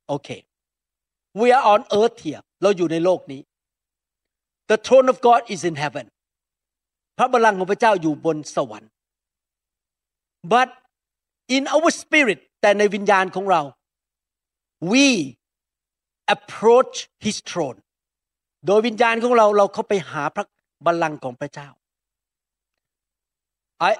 [0.08, 0.30] โอเค
[1.40, 3.42] we are on earth here เราอยู่ในโลกนี้
[4.70, 6.06] the throne of God is in heaven
[7.18, 8.92] พระบัลลังก์ของพระเจ้าอยู่บนสวรรค์
[10.54, 10.70] but
[11.56, 13.62] in our spirit แต่ในวิญญาณของเรา
[14.92, 15.06] we
[16.36, 17.80] approach his throne
[18.66, 20.46] โดยวิญญาณของเราเราเข้าไปหาพระ
[20.86, 21.70] บัลลังก์ของพระเจ้า
[23.90, 23.92] I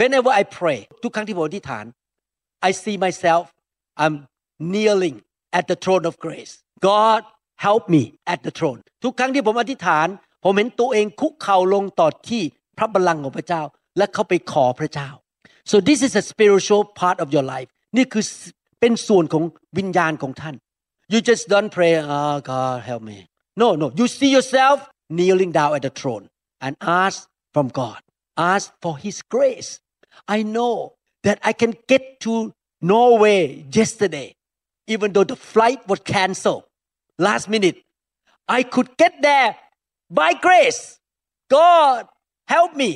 [0.00, 1.84] whenever I pray ทุกครั้งที่ผมอธิษฐาน
[2.68, 3.44] I see myself
[4.02, 4.14] I'm
[4.72, 5.16] kneeling
[5.58, 6.54] at the throne of grace
[6.88, 7.20] God
[7.66, 8.02] help me
[8.32, 10.06] at the throne ทุกครั้งที่ผมอธิษฐาน
[10.44, 12.42] ผมเห็นตัวเองคุกเข่าลงต่อที่
[12.77, 13.61] พระบัลลังก์ของพระเจ้า
[13.97, 15.09] และเข้าไปขอพระเจ้า
[15.71, 18.23] so this is a spiritual part of your life นี่คือ
[18.79, 19.43] เป็นส่วนของ
[19.77, 20.55] วิญญาณของท่าน
[21.11, 23.17] you just don't pray oh God help me
[23.61, 24.77] no no you see yourself
[25.17, 26.25] kneeling down at the throne
[26.65, 27.17] and ask
[27.53, 27.99] from God
[28.53, 29.69] ask for his grace
[30.35, 30.73] I know
[31.25, 32.33] that I can get to
[32.93, 33.39] Norway
[33.79, 34.27] yesterday
[34.93, 36.63] even though the flight was canceled
[37.27, 37.77] last minute
[38.57, 39.51] I could get there
[40.19, 40.81] by grace
[41.49, 42.01] God
[42.52, 42.90] help me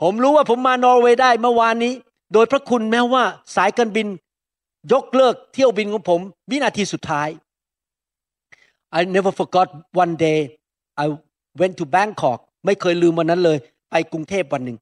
[0.00, 1.94] ผมรู้ว่าผมมานอร์เวย์ได้เมื่อวานนี้
[2.32, 3.24] โดยพระคุณแม้ว่า
[3.56, 4.06] สายการบิน
[4.92, 7.28] ยกเลิกเที่ยวบินของผมวินาทีสุดท้าย
[8.98, 9.68] I never forgot
[10.02, 10.38] one day
[11.02, 11.04] I
[11.60, 13.58] went to Bangkok ไม่เคยลืมวันนั้นเลย
[13.90, 14.78] ไปกรุงเทพวันหนึ่ง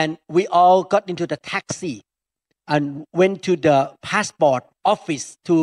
[0.00, 1.94] and we all got into the taxi
[2.74, 2.84] and
[3.20, 3.76] went to the
[4.08, 5.56] passport office to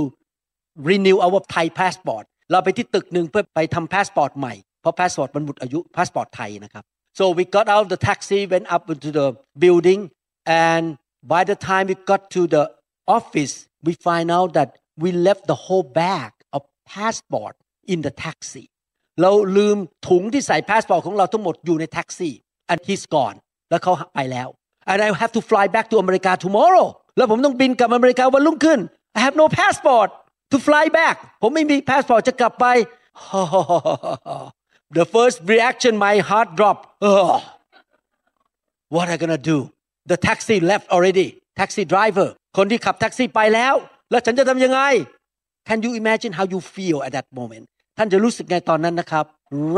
[0.90, 6.84] renew our Thai passport เราไปที่ตึกหนึ่งเพื่อไปทำพาสปอร์ตใหม่ เพราะพาสปอร์ตมันหมดอายุพาสปอร์ตไทยนะครับ
[7.18, 9.28] so we got out of the taxi went up into the
[9.64, 10.02] building
[10.66, 10.84] and
[11.34, 12.64] by the time we got to the
[13.18, 13.54] office
[13.88, 14.70] we find out that
[15.04, 16.62] we left the whole bag of
[16.94, 17.56] passport
[17.94, 18.66] in the taxi
[19.22, 22.34] เราลืมถุงที่ใส่พาสปอร์ตของเราทั้งหมดอยู่ในแท็กซี่
[22.72, 23.38] and he's gone
[23.70, 24.48] แล้วเขาไปแล้ว
[24.92, 28.80] and I have to fly back to America tomorrow แล้วผมต้องบินกลับอเมริกาวันรุ่งขึ้น
[29.18, 30.10] I have no passport
[30.52, 32.66] to fly back ผมไม่มีพาสปอร์ตจะกลับไป
[34.99, 37.37] the first reaction my heart dropped oh,
[38.95, 39.59] what am I gonna do
[40.11, 41.29] the taxi left already
[41.61, 43.75] taxi driver คนที่ขับแท็กซี่ไปแล้ว
[44.11, 44.81] แล้วฉันจะทำยังไง
[45.69, 47.65] Can you imagine how you feel at that moment
[47.99, 49.25] ท่านจะรู้สึกไงตอนนั้นนะครับ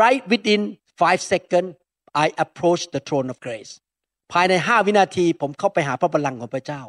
[0.00, 0.62] right within
[1.00, 1.70] five seconds
[2.24, 3.72] I approach the throne of grace
[4.32, 6.82] ภายในห้าวินาทีผมเข้าไปหาพระบัลลังก์ของพระเจ้า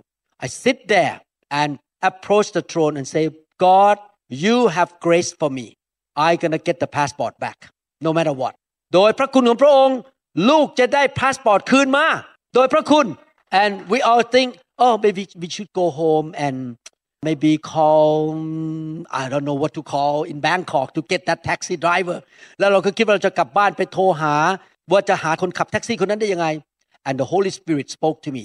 [0.45, 1.15] I sit there
[1.61, 1.69] and
[2.09, 3.23] approach the throne and say
[3.67, 3.95] God
[4.43, 5.67] you have grace for me
[6.29, 7.59] I gonna get the passport back
[8.06, 8.54] No matter what
[8.94, 9.98] โดยพระคุณของพระองค์
[10.50, 12.06] ลูกจะได้พาสปอร์ตคืนมา
[12.54, 13.06] โดยพระคุณ
[13.62, 14.48] and we all think
[14.84, 16.56] oh maybe we should go home and
[17.26, 18.12] maybe call
[19.20, 22.18] I don't know what to call in Bangkok to get that taxi driver
[22.58, 24.34] แล้วเราก็คิดว่าเราจะกลับบ้านไปโทรหา
[24.92, 26.46] ว่าจะหาคนขับแท็กซี่คนนั้นได้ยังไง
[27.08, 28.44] and the Holy Spirit spoke to me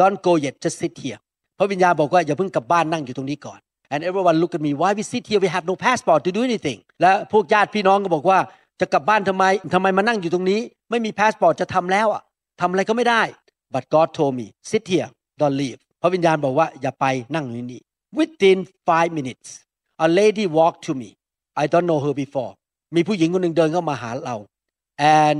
[0.00, 1.18] don't go yet just sit here
[1.58, 3.60] พระวิญญาณบอกว่าอย่าเพิ่งกลับบ้านนั่งอยู่ตรงนี้ก่อน
[3.92, 6.40] and everyone look at me why we sit here we have no passport to do
[6.48, 8.38] anything และพวกญาติพี่น้องก็บอกว่า
[8.80, 10.60] จะกลับบ้านทำไมทำไมมานั่งอยู่ตรงนี้
[10.90, 12.22] ไม่มีพาสปอร์ตจะทำแล้วอะ
[12.60, 13.22] ทำอะไรก็ไม่ได้
[13.74, 15.08] but God told me sit here
[15.40, 17.80] don't leave พระวิญญาณบอกว่าอย่าไปนั่งอยู่นี่
[18.18, 19.48] within five minutes
[20.06, 21.10] a lady walked to me
[21.62, 22.52] I don't know her before
[22.94, 24.36] มีผู้หญิงคนหนึ่งเดินเข้ามาหาเรา
[25.20, 25.38] and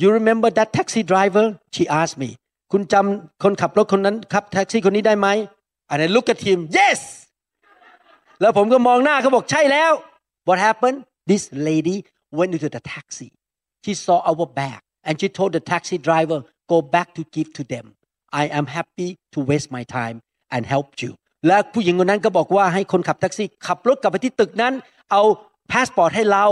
[0.00, 2.30] you remember that taxi driver she asked me
[2.72, 5.28] คุณจำคนขับรถคนนั้นขับแท็กซี่คนนี้ได้ไหม
[5.90, 7.00] and I look at him yes
[8.40, 9.92] แล้วผมก็มองหน้าเขาบอกใช่แล้ว
[10.48, 10.98] what happened
[11.30, 11.96] this lady
[12.36, 13.28] went into the taxi
[13.84, 16.38] she saw our bag and she told the taxi driver
[16.72, 17.86] go back to give to them
[18.42, 20.16] I am happy to waste my time
[20.54, 21.12] and help you
[21.46, 24.74] และผู้หญิงคนนั้นก็บอกว่าให้คนขับแท็กซี่ ขับรถกลับไปที่ตึกนั้น
[25.10, 25.22] เอา
[25.72, 26.46] พาสปอร์ตให้เรา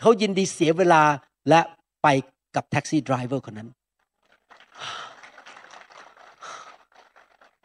[0.00, 1.02] เขายินดีเสียเวลา
[1.48, 1.60] และ
[2.02, 2.08] ไป
[2.54, 3.70] กับแท็กซี่ driver คนนั้น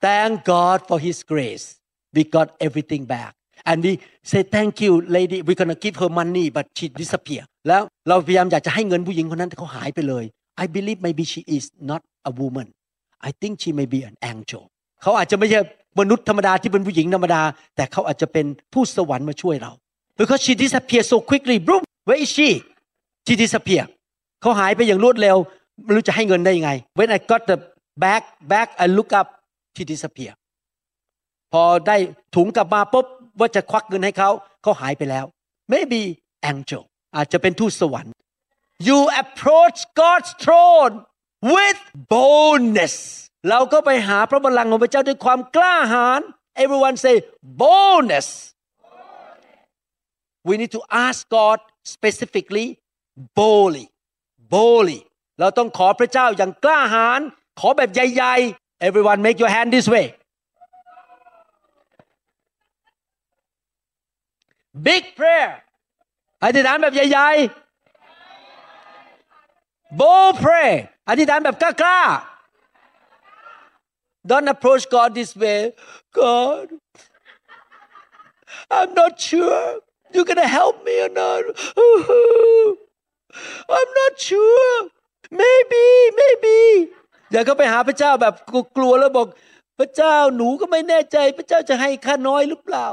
[0.06, 1.66] Thank God for His grace.
[2.14, 3.34] We got everything back.
[3.66, 10.26] And we say thank you lady we're gonna give her money but she disappear แล้วเราพยายามอยากจะให้เงินผู้หญิงคนนั้นแต่เขาหายไปเลย
[10.64, 12.68] I believe maybe she is not a woman
[13.28, 14.64] I think she may be an angel
[15.02, 15.60] เขาอาจจะไม่ใช่
[16.00, 17.42] มนุษย์ธรรมดาที่เป็นผู้หญิงธรรมดา
[17.76, 19.72] แต่เขาอาจจะเป็นผู้สวรรค์มาช่วยเรา
[20.20, 22.50] because she disappear so quickly boom where is she
[23.26, 23.84] she disappear
[24.42, 25.38] เขาหายไปอย่างรวดเร็ว
[25.84, 27.58] ไม่รู้จะให้เงินได้ยังไง when I got the
[28.04, 29.28] bag back I look up
[29.76, 30.32] ที่ disappear
[31.54, 31.98] พอได้
[32.36, 33.06] ถุงกลับมาปุ๊บ
[33.40, 34.30] ว่าจะควักเงินให้เขา
[34.62, 35.26] เขาหายไปแล้ว
[35.74, 36.02] maybe
[36.52, 36.84] angel
[37.16, 38.14] อาจจะเป็นทูตสวรรค์
[38.88, 40.94] you approach God's throne
[41.56, 41.80] with
[42.14, 42.96] boldness
[43.50, 46.22] เราก็ไปหาพระบัลลังก์ของพระเจ้าด้วยความกล้าหาญ
[46.64, 47.16] everyone say
[47.62, 48.28] boldness
[50.48, 51.58] we need to ask God
[51.96, 52.68] specifically
[53.40, 53.86] boldly
[54.54, 55.00] boldly
[55.40, 57.20] เราต้องขอพระเจ้าอย่างกล้าหาญ
[57.60, 60.06] ขอแบบใหญ่ๆ everyone make your hand this way
[64.88, 65.52] big prayer
[66.44, 70.72] อธิษฐานแบบใหญ่ๆ bold pray
[71.10, 75.62] อธิษฐานแบบกล้าๆ don't approach God this way
[76.20, 76.68] God
[78.78, 79.64] I'm not sure
[80.14, 81.42] you're gonna help me or not
[83.78, 84.78] I'm not sure
[85.42, 85.86] maybe
[86.22, 86.58] maybe
[87.32, 88.34] อย่าก็ไปหาพระเจ้าแบบ
[88.78, 89.28] กลัวแล้วบอก
[89.80, 92.88] พระเจ้าหนูก็ไม่แน่ใจ พระเจ้าจะให้ข้าน้อยหรือเปล่า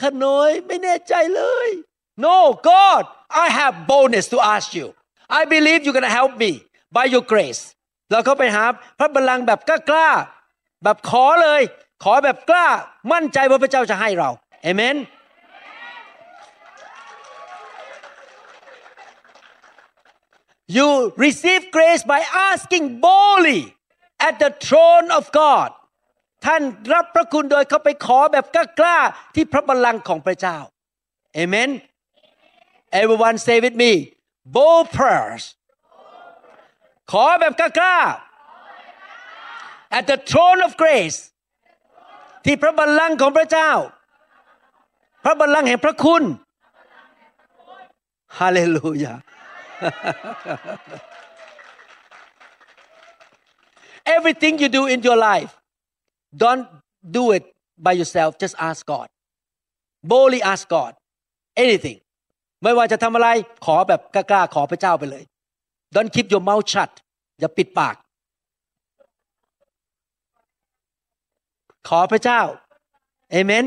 [0.00, 1.68] ข้าน้อยไม่แน่ใจเลย
[2.16, 4.94] No, God, I have boldness to ask you.
[5.28, 6.52] I believe you're gonna help me
[6.90, 7.62] by your grace.
[8.12, 8.64] เราก็ไปหา
[8.98, 11.62] พระบัลลังก์แบบกล้าๆแบบขอเลย
[12.04, 12.66] ขอแบบกล้า
[13.12, 14.30] มั่นใจว่าพระเจ้าจะให้เรา
[14.62, 14.96] เอเมน
[20.76, 23.62] You receive grace by asking boldly
[24.18, 25.70] at the throne of God.
[26.46, 26.62] ท่าน
[26.94, 30.58] รับพระคุณโดยเข้าไปขอแบบกล้าๆที่พระบัลลังก์ของพระเจ้า
[31.34, 31.68] เอเมน
[33.01, 33.91] Everyone say with me
[34.57, 35.43] bold prayers
[37.11, 41.19] ขอแบบกล้าๆ at the throne of grace
[42.45, 43.71] ที่พระบัลลังก์ของพระเจ้า
[45.23, 46.23] พระบัลลังก์แห่งพระคุณ
[48.39, 49.13] ฮาเลลูยา
[54.15, 55.53] Everything you do in your life,
[56.35, 56.67] don't
[57.17, 57.43] do it
[57.77, 58.37] by yourself.
[58.37, 59.07] Just ask God.
[60.03, 60.95] Boldly ask God.
[61.55, 61.99] Anything.
[62.62, 63.28] ไม่ว่าจะทำอะไร
[63.66, 65.24] ขอแบบกล้าๆขอพระเจ้าไปเลย
[65.94, 66.90] Don't keep your mouth shut.
[67.40, 67.96] อย่าปิดปาก
[71.88, 72.40] ขอพระเจ้า
[73.38, 73.66] Amen.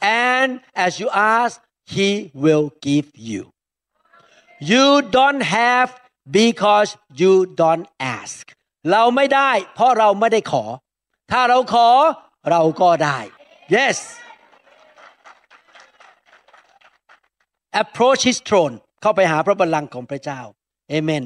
[0.00, 0.50] and
[0.84, 1.54] as you ask,
[1.94, 3.42] He will give you.
[4.60, 5.88] You don't have
[6.38, 7.86] because you don't
[8.18, 8.42] ask
[8.90, 10.64] เราไม่ได้ เพราะเราไม่ได้ขอ
[11.30, 11.88] ถ้าเราขอ
[12.50, 13.18] เราก็ได้
[13.76, 13.98] yes
[17.82, 20.40] approach his throne เข้าไปหาพระบัลลังก์ของพระเจ้า
[20.90, 21.24] เอเมน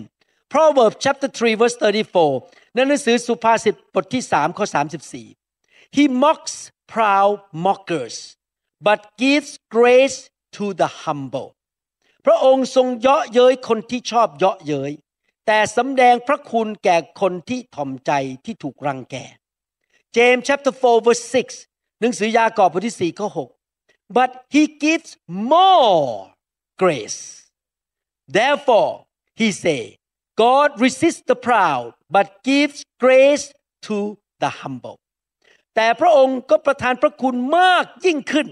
[0.53, 1.77] Proverbs chapter 3 verse
[2.31, 4.67] 34ในหนังสือสุภาษิตบทที่ 3 ข้อ
[5.31, 6.55] 34 he mocks
[6.93, 8.17] proud mockers
[8.87, 10.19] but gives grace
[10.57, 11.51] to the humble
[12.27, 14.93] พระองค์ทรงเยาะเย้ยคนที่ชอบเยาะเย้ย
[15.47, 18.13] แต่สำแดงพระคุณแก่คนที่ถ่อมใจ
[18.45, 19.17] ที่ถูกรังแก
[20.17, 21.25] James chapter 4 verse
[21.65, 25.11] 6 หนังสือยากอบบทที่ 4 ข้อ 6 but he gives
[25.53, 26.32] more
[26.83, 27.19] grace
[28.29, 29.05] therefore
[29.41, 29.97] he say
[30.37, 33.53] God resists the proud but gives grace
[33.87, 33.97] to
[34.43, 34.99] the humble
[35.75, 38.49] แต่พระองค์ก็ประทานพระคุณมากยิ่งขึ้น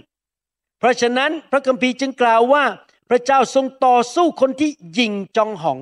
[0.79, 2.65] เพราะฉะนั้นพระคัมภีร์จึงกล่าวว่า
[3.09, 5.79] พระเจ้าทรงต่อสู้คนที่ยิงจองหอง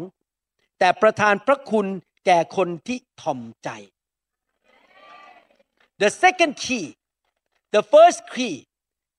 [0.79, 1.87] แต่ประทานพระคุณ
[2.27, 3.70] แก่คนที่ถ่อมใจ
[6.03, 6.87] The second key
[7.77, 8.57] the first key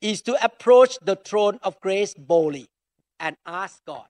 [0.09, 2.65] is to approach the throne of grace boldly
[3.25, 4.07] and ask God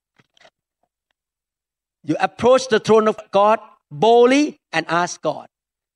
[2.08, 3.58] you approach the throne of God
[4.04, 4.44] boldly
[4.76, 5.46] and ask God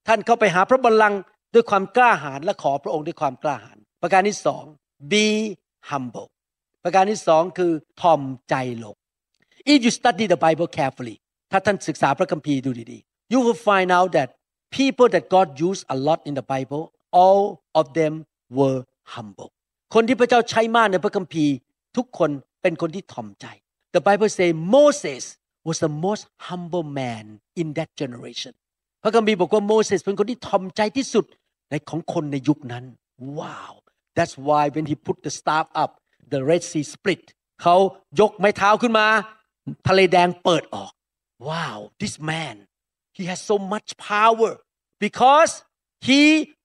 [0.08, 1.20] ท่านเข้าไปหาพระบัลลังก์
[1.54, 4.64] ด้วยความกล้าหาญและขอพระองค์ด้วยความกล้าหาญประการที่สอง
[5.12, 5.26] be
[5.90, 6.28] humble
[6.84, 7.72] ประการที่สองคือ
[8.02, 8.94] ถ่อมใจลง
[9.72, 11.16] if you study the Bible carefully
[11.50, 14.28] ถ้าท่านศึกษาพระคัมภีร์ดูดีๆ you will find out that
[14.78, 16.82] people that God used a lot in the Bible
[17.22, 17.42] all
[17.80, 18.14] of them
[18.58, 18.78] were
[19.14, 19.50] humble
[19.94, 21.54] คนที่พระเจ้าใช้มากในพระคัมภีร์
[21.96, 22.30] ทุกคน
[22.62, 23.46] เป็นคนที่ถ่อมใจ
[23.94, 25.24] the Bible say Moses
[25.66, 27.24] was the most humble man
[27.60, 28.52] in that generation
[29.02, 31.24] พระคัมภีร์บอกว่าโมเสสเป็นคนที่ถ่อมใจที่สุด
[31.70, 32.84] ในของคนในยุคนั้น
[33.40, 33.70] wow
[34.16, 35.90] that's why when he put the staff up
[36.32, 37.22] the Red Sea split
[37.62, 37.76] เขา
[38.20, 39.06] ยกไม้เท้าขึ้นมา
[39.88, 40.92] ทะเลแดงเปิดออก
[41.48, 42.56] wow this man
[43.16, 44.52] he has so much power
[45.04, 45.52] because
[46.08, 46.22] he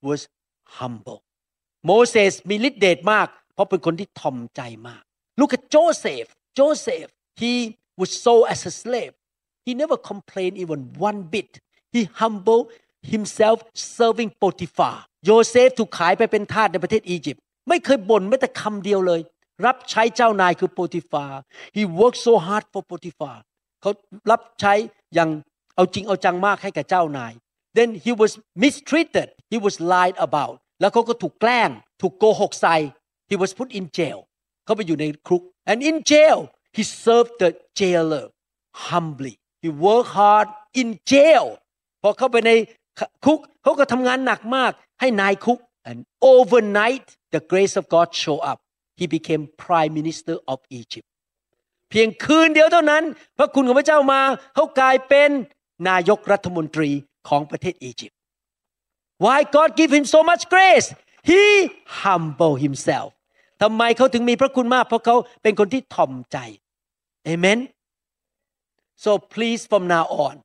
[0.08, 0.20] was
[0.78, 1.20] humble
[1.86, 5.04] โมเสสมีฤทธิ์เดชมาก เพราะเป็นคนที่ถ่อมใจมาก
[5.40, 6.28] look at Joseph
[6.60, 7.10] Joseph
[7.42, 7.54] he
[8.00, 9.14] was sold as a slave
[9.66, 10.80] he never complained even
[11.10, 11.52] one bit
[11.96, 12.66] he humbled
[13.14, 13.58] himself
[13.98, 19.22] serving Potiphar โยเซฟถูกขายไปเป็นทาสในประเทศอียิปต์ไม่เคยบ่นแม้แต่คำเดียวเลย
[19.66, 21.26] รับใช้เจ้านายคือโปติฟา
[21.76, 23.36] he worked so hard for Potiphar
[23.82, 23.92] เขา
[24.32, 24.74] รับใช้
[25.14, 25.30] อย่าง
[25.76, 27.34] เอาจริงเอาจังมากให้กับเจ้านาย
[27.78, 28.32] then he was
[28.64, 31.70] mistreated he was lied about แล้วเขาก็ถูกแกล้ง
[32.02, 32.76] ถูกโกหกใส่
[33.30, 34.20] he was put in jail
[34.70, 35.42] เขาไปอยู่ในคุก
[35.72, 36.40] and in jail
[36.78, 37.50] he served the
[37.80, 38.26] jailer
[38.88, 40.48] humbly he worked hard
[40.82, 41.46] in jail
[42.02, 42.52] พอเข้าไปใน
[43.26, 45.60] คุกเขาก็ทำงานหนักมากให้นายคุก
[45.90, 46.00] and
[46.34, 48.60] overnight the grace of God show up
[49.00, 51.08] he became prime minister of Egypt
[51.90, 53.04] เพียงคืนเดียวเท่านั้น
[53.38, 54.22] พระคุณของพระเจ้ามา
[54.56, 55.30] เขากลายเป็น
[55.90, 56.90] นายกรัฐมนตรี
[57.30, 58.18] ของประเทศอียิปต์
[59.26, 60.88] Why God give him so much grace
[61.30, 61.44] he
[62.04, 63.10] humble himself
[63.62, 66.38] ทำไมเขาถึงมีพระคุณมาก เพราะเขาเป็นคนที่ถ่อมใจ
[67.26, 67.60] เอเมน
[69.04, 70.36] so please from now on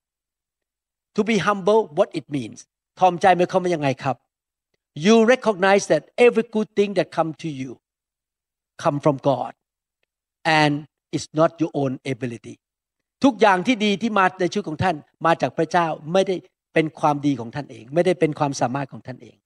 [1.17, 2.59] to be humble what it means
[3.01, 4.17] ถ่อมใจมันเข้ามายังไงครับ
[5.05, 7.71] you recognize that every good thing that come to you
[8.83, 9.53] come from God
[10.61, 10.73] and
[11.15, 12.55] it's not your own ability
[13.25, 14.97] ทุกอย่างที่ดีที่มาในชีวิตของท่าน
[15.27, 16.37] มาจากพระเจ้าไม่ได้
[16.75, 19.37] เป็นความดีของท่านเอง ไม่ได้เป็นความสามารถของท่านเอง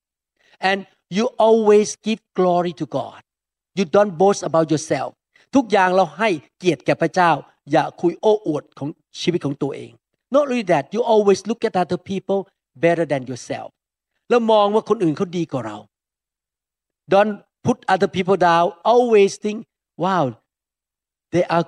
[0.71, 0.79] and
[1.17, 3.21] you always give glory to God
[3.79, 5.11] you don't boast about yourself
[5.55, 7.31] ทุกอย่างเราให้เกียรติแก่พระเจ้า
[7.73, 8.89] อย่าคุยโอ้อวดของ
[9.21, 9.93] ชีวิตของตัวเอง
[10.35, 12.41] not only that you always look at other people
[12.85, 13.69] better than yourself
[14.29, 15.77] แล้วมองว่าคนอื่นเขาดีกว่าเรา
[17.13, 17.35] don't
[17.67, 19.59] put other people down always think
[20.05, 20.25] wow
[21.33, 21.65] they are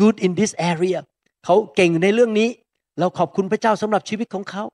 [0.00, 0.98] good in this area
[1.44, 2.48] เขาเก่งในเรื่องนี้
[2.98, 4.64] เราขอบคุณพระเจ้าสำหรับชีวิตของเขา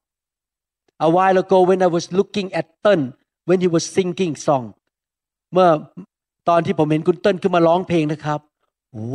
[1.07, 3.01] A while ago when I was looking at Tân
[3.49, 4.65] when he was singing song
[5.53, 5.69] เมื่อ
[6.51, 8.41] ตอนที่ผมเห็นคุณเติ้ลขึ้นมาร้องเพลงนะครับ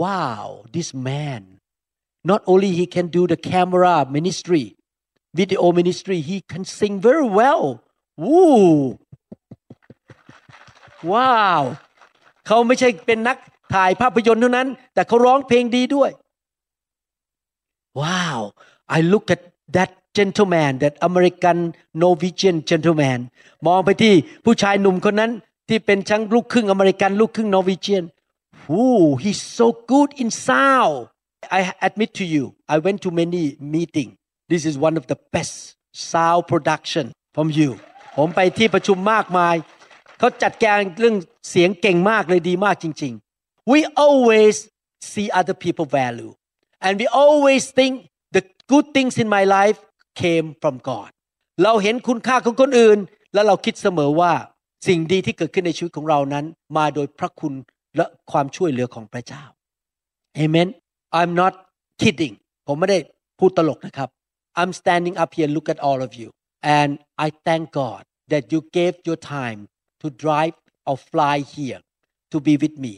[0.02, 1.42] Wow this man
[2.32, 4.66] not only he can do the camera ministry
[5.40, 7.64] video ministry he can sing very well
[8.24, 8.64] Woo
[11.12, 11.62] Wow
[12.48, 13.38] เขาไม่ใช่เป็นนัก
[13.74, 16.12] ถ่ายภาพยนตร์เท่านั้น แต่เขาร้องเพลงดีด้วย
[18.02, 18.40] Wow
[18.98, 19.42] I look at
[19.78, 21.58] that gentleman that American
[22.02, 23.20] Norwegian gentleman
[23.68, 24.14] มองไปที่
[24.46, 25.32] ผู้ชายหนุ่มคนนั้น
[25.68, 28.04] ที่เป็นชั้งลูกครึ่งอเมริกันลูกครึ่งนอร์วีเจียน
[28.80, 30.98] Ooh he's so good in sound
[31.58, 32.44] I admit to you
[32.74, 33.44] I went to many
[33.76, 34.10] meeting
[34.52, 35.56] this is one of the best
[36.12, 37.06] sound production
[37.36, 37.70] from you
[38.18, 39.56] ผมไปที่ประชุมมากมาย
[40.20, 41.16] เขาจัดการเรื่อง
[41.50, 44.56] เสียงเก่งมากเลยดีมากจริง ๆ we always
[45.12, 46.32] see other people value
[46.86, 47.94] and we always think
[48.36, 49.80] the good things in my life
[50.22, 51.10] came from God
[51.64, 52.98] เราเห็นคุณค่าของคนอื่น
[53.34, 54.34] แล้วเราคิดเสมอว่า
[54.88, 56.46] สิ่งดีที่เกิดขึ้นในชีวิตของเรานั้น
[56.78, 57.54] มาโดยพระคุณ
[57.98, 59.44] และความช่วยเหลือของพระเจ้า
[60.44, 60.70] Amen
[61.20, 61.54] I'm not
[62.02, 62.36] kidding
[62.68, 63.00] ผมไม่ได้
[63.40, 64.10] พูดตลกนะครับ
[64.60, 66.30] I'm standing up here look at all of you
[66.78, 66.92] and
[67.26, 69.60] I thank God that you gave your time
[70.02, 70.56] to drive
[70.90, 71.80] or fly here
[72.32, 72.94] to be with me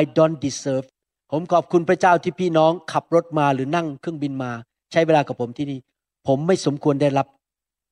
[0.00, 0.86] I don't deserve
[1.32, 4.52] ผมขอบคุณพระเจ้าที่พี่น้องขับรถมาหรือนั่งเครื่องบินมา
[4.92, 5.78] ใช้เวลากับผมที่นี่
[6.26, 7.26] ผมไม่สมควรได้รับ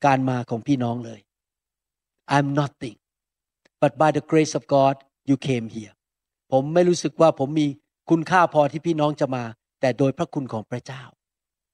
[0.07, 1.20] การมาของพี่น้องเลย
[2.34, 2.97] I'm nothing
[3.83, 4.95] but by the grace of God
[5.31, 5.93] you came here
[6.53, 7.66] ผมไม่รู้สึกว่าผมมี
[8.11, 9.45] คุณค่าพอที่พี่น้องจะมา
[9.81, 11.03] แต่โดยพระคุณของพระเจ้า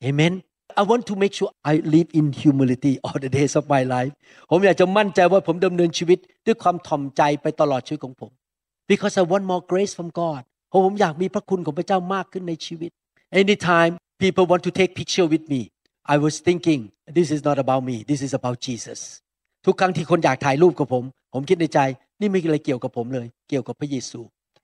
[0.08, 0.34] Amen
[0.80, 4.12] I want to make sure I live in humility all the days of my life
[4.50, 8.30] ผมอยากจะมั่นใจว่าผมดำเนินชีวิตด้วยความถ่อมใจไปตลอดชีวิตของผม
[8.90, 12.90] because I want more grace from God เพราะผมอยากมีพระคุณของพระเจ้ามากขึ้นในชีวิต
[13.42, 13.92] anytime
[14.22, 15.60] people want to take picture with me
[16.14, 16.80] I was thinking
[17.18, 19.00] this is not about me this is about Jesus
[19.66, 21.80] ทุกครั้งที่คนอยากถ่ายรูปกับผม ผมคิดในใจ
[22.20, 24.20] นี่ไม่อะไรเกี่ยวกับผมเลย เกี่ยวกับพระเยซู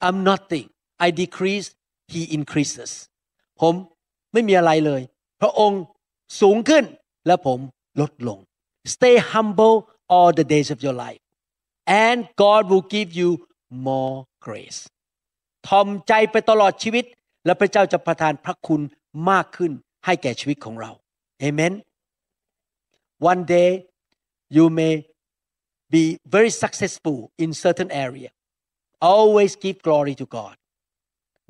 [0.07, 0.67] I'm nothing
[1.07, 1.67] I decrease
[2.13, 2.91] He increases
[3.61, 3.75] ผม
[4.33, 5.03] ไม่มีอะไรเลย
[5.41, 5.83] พระองค์
[6.41, 6.85] สูงขึ้น
[7.27, 7.59] และผม
[8.01, 8.39] ลดลง
[8.95, 9.77] Stay humble
[10.15, 11.23] all the days of your life
[12.05, 13.31] and God will give you
[13.89, 14.15] more
[14.47, 14.81] grace
[15.69, 17.05] ทอมใจไปตลอดชีวิต
[17.45, 18.83] และพระเจ้าจะประทานพระคุณ
[19.31, 19.73] มากขึ้น
[20.05, 20.91] ให้แก่ชีวิตของเรา
[21.45, 21.73] Amen
[23.31, 23.71] One day
[24.57, 24.95] you may
[25.95, 26.03] be
[26.37, 28.31] very successful in certain area
[29.13, 30.57] always give glory to God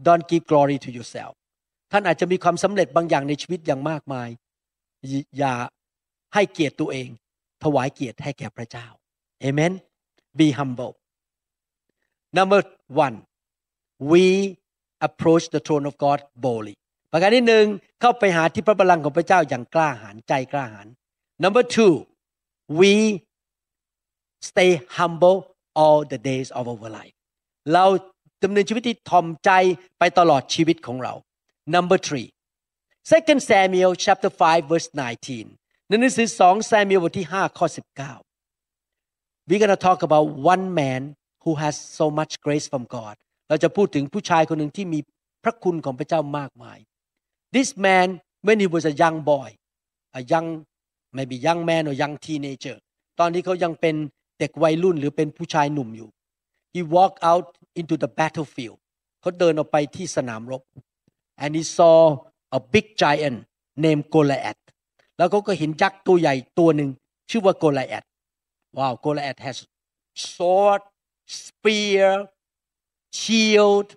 [0.06, 1.34] don't give glory to yourself
[1.92, 4.28] ท่านอาจจะมีความสำเร็จบางอย่างในชีวิตอย่างมากมาย
[5.38, 5.54] อย่า
[6.34, 7.08] ให้เกียรติตัวเอง
[7.64, 8.86] ถวายเกียรติให้แก่พระเจ้า
[9.40, 9.72] เอเมน
[10.38, 10.94] be humble
[12.36, 12.60] number
[13.04, 13.16] one
[14.10, 14.24] we
[15.08, 16.74] approach the throne of God boldly
[17.12, 17.66] ประการที่หนึ่ง
[18.00, 20.86] เข้าไปหาที่พระบัลลังก์ของพระเจ้าอย่างกล้าหาญใจกล้าหาญ
[21.44, 21.94] number two
[22.80, 22.92] we
[24.50, 25.38] stay humble
[25.80, 27.14] all the days of our life
[27.74, 27.84] เรา
[28.44, 29.50] ดำเนินชีวิตที่ถ่อมใจ
[29.98, 31.14] ไปตลอดชีวิตของเรา
[31.74, 32.28] number three
[33.12, 34.88] second Samuel chapter 5 verse
[35.34, 37.66] 19ในหนังสือ2 Samuel บทที่5ข้อ
[38.38, 41.02] 19 we're gonna talk about one man
[41.44, 43.14] who has so much grace from God
[43.48, 45.00] เราจะพูดถึงผู้ชายคนหนึ่งที่มี
[45.44, 46.78] พระคุณของพระเจ้ามากมาย
[47.56, 48.08] this man
[48.46, 49.48] when he was a young boy
[50.20, 50.48] a young
[51.16, 52.76] maybe young man or young teenager
[53.20, 53.96] ตอนที่เขายังเป็น
[54.38, 56.08] เด็กวัยรุ่นหรือเป็นผู้ชายหนุ่มอยู่
[56.74, 57.46] he walked out
[57.80, 58.78] into the battlefield
[59.20, 60.62] เขาเดินออกไปที่สนามรบ
[61.42, 61.98] and he saw
[62.58, 63.38] a big giant
[63.84, 64.62] named Goliath
[65.16, 66.90] แล้วเขาก็เห็นยักษ์ตัวใหญ่ตัวหนึ่ง
[67.30, 68.06] ชื่อว่า Goliath
[68.78, 69.56] wow Goliath has
[70.32, 70.82] sword
[71.40, 72.08] spear
[73.20, 73.88] shield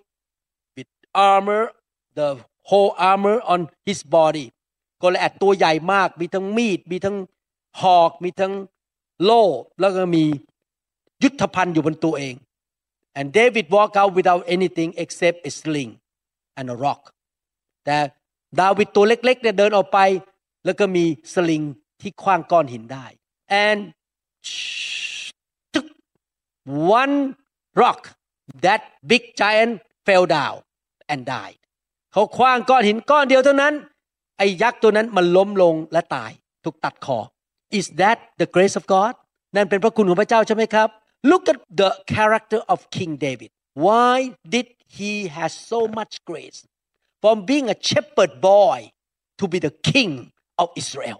[0.76, 0.90] with
[1.32, 1.64] armor
[2.18, 2.28] the
[2.68, 4.46] whole armor on his body
[4.98, 7.16] โกลแอดตัวใหญ่มาก มีทั้งมีด มีทั้ง
[7.80, 8.52] หอก มีทั้ง
[9.24, 9.42] โล่
[9.80, 10.24] แล้วก็มี
[11.22, 12.34] ยุทธภัณฑ์อยู่บนตัวเอง
[13.18, 15.92] and David walked out without anything except a sling
[16.58, 17.02] and a rock
[17.84, 17.96] แต่
[18.60, 19.98] ดาวิดตัวเล็กๆเนี่ยเดินออกไป
[20.64, 21.04] แล้วก็มี
[21.34, 21.62] สลิง
[22.00, 23.06] ที่คว้างก้อนหินได้
[23.66, 23.80] and
[27.00, 27.16] one
[27.82, 28.00] rock
[28.64, 29.72] that big giant
[30.06, 30.56] fell down
[31.12, 31.58] and died
[32.12, 33.74] เขาคว้างก้อนหินก้อนเดียวเท่านั้น
[34.38, 36.30] ไอ้ยักษ์ตัวนั้นมันล้มลงและตาย
[36.64, 37.18] ถูกตัดคอ
[37.78, 39.12] is that the grace of God
[39.54, 40.88] นั่นเป็นพระคุณของพระเจ้าใช่ไหมครับ
[41.30, 43.50] look at the character of King David
[43.86, 44.16] why
[44.54, 44.66] did
[44.96, 46.60] he has so much grace
[47.22, 48.78] from being a shepherd boy
[49.38, 50.12] to be the king
[50.62, 51.18] of Israel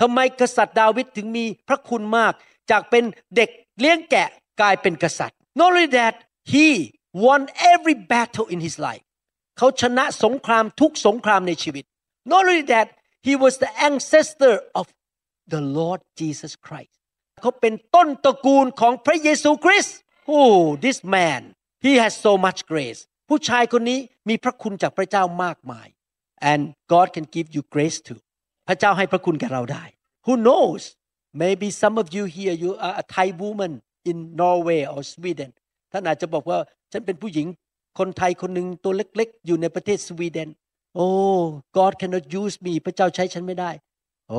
[0.00, 2.32] ทำไมกษัตริย์ดาวิดถึงมีพระคุณมาก
[2.70, 3.04] จากเป็น
[3.36, 3.50] เด็ก
[3.80, 4.28] เลี้ยงแกะ
[4.60, 6.14] กลายเป็นกษัตริย์ not only that
[6.52, 6.66] he
[7.26, 7.40] won
[7.72, 9.04] every battle in his life
[9.58, 11.84] เขาชนะสงครามทุกสงครามในชีวิต
[12.30, 12.88] not only that
[13.26, 14.84] he was the ancestor of
[15.54, 16.94] the Lord Jesus Christ
[17.40, 19.96] เขาเป็นต้นตระกูลของพระเยซูคริสต์
[20.38, 21.40] oh this man
[21.84, 23.98] he has so much grace ผู้ชายคนนี้
[24.28, 25.88] มีพระคุณจากพระเจ้ามากมาย
[26.50, 28.20] and God can give you grace too
[28.68, 29.84] พระเจ้าให้พระคุณแก่เราได้
[30.26, 30.82] who knows
[31.42, 33.72] maybe some of you here you are a Thai woman
[34.10, 35.50] in Norway or Sweden
[35.92, 36.58] ท่านอาจจะบอกว่า
[36.92, 37.46] ฉันเป็นผู้หญิง
[37.98, 40.48] คนไทยคนหนึ่งตัวเล็กๆ อยู่ในประเทศสวีเดน
[41.02, 41.42] oh
[41.78, 43.70] God cannot use me พระเจ้าใช้ฉันไม่ได้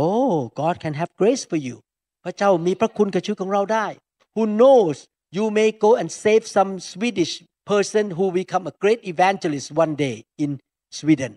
[0.03, 1.75] oh God can have grace for you
[2.23, 3.87] พระเจ้ามีพระคุณกับชีวิตของเราได้
[4.35, 4.95] who knows
[5.37, 7.33] you may go and save some Swedish
[7.71, 10.51] person who become a great evangelist one day in
[10.99, 11.31] Sweden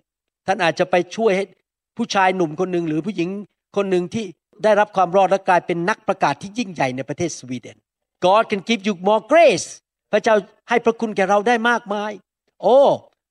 [0.46, 1.44] ท่านอาจจะไปช่วยให้
[1.96, 3.28] ผู้ชายหนุ่มคนหนึ่งหรือผู้หญิง
[3.76, 4.24] คนหนึ่งที่
[4.64, 7.76] ได้รับความรอดและกลายเป็นนักประกาศที่ยิ่งใหญ่ในประเทศสวีเดน
[8.26, 9.68] God can give you more grace
[10.12, 10.34] พระเจ้า
[10.68, 12.12] ให้พระคุณแก่เราได้มากมาย
[12.74, 12.90] oh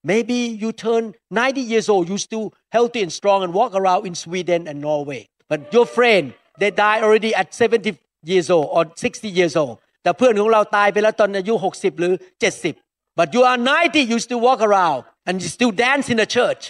[0.10, 2.46] maybe you turn 90 years old you still
[2.77, 6.25] healthy and strong and walk around in Sweden and Norway but your friend
[6.61, 7.99] they die already at 70
[8.31, 12.13] years old or 60 years old แต่เพื่อนของเราตายไปแล้วตอนอายุ 60 หรือ
[12.67, 16.29] 70 but you are 90 you still walk around and you still dance in the
[16.37, 16.63] church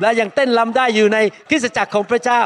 [0.00, 2.42] และยังเต้นรำได้อยู่ในคริสตจักรของพระเจ้า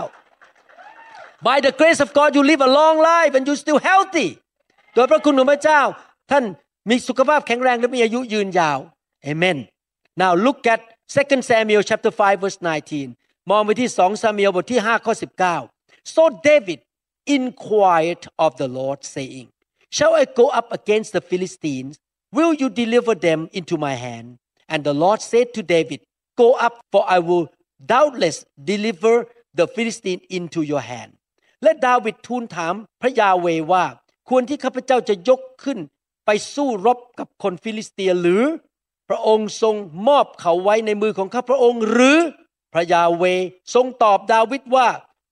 [1.48, 4.28] by the grace of God you live a long life and you still healthy
[4.94, 5.80] โดยพระคุณของพระเจ้า
[6.30, 6.44] ท่าน
[6.90, 8.78] มีสุขภาพแข็งแรงและมีอายุยืนยาว
[9.30, 9.58] Amen
[10.22, 10.80] now look at
[11.14, 12.58] 2 Samuel chapter 5 verse
[13.04, 15.14] 19 มองไปที่2ซามูเอลบทที่5ข้อ
[15.62, 16.78] 19 so David
[17.38, 19.46] inquired of the Lord saying
[19.96, 21.94] shall I go up against the Philistines
[22.36, 24.28] will you deliver them into my hand
[24.72, 26.00] and the Lord said to David
[26.42, 27.44] go up for I will
[27.94, 28.36] doubtless
[28.72, 29.14] deliver
[29.58, 31.12] the Philistine into your hand
[31.62, 33.84] และดาวิดทูลถามพระยาเวว่า
[34.28, 35.78] ควรที่ข้าพเจ้าจะยกขึ้น
[36.26, 38.71] ไปสู้รบกับคนฟิลิสเตียหรือ พ
[39.13, 39.75] พระองค์ทรง
[40.07, 42.19] มอบเขาไว้ในมือของข้าพระองค์หรือ
[42.73, 43.23] พระยาเว
[43.73, 44.87] ทรงตอบดาวิดว่า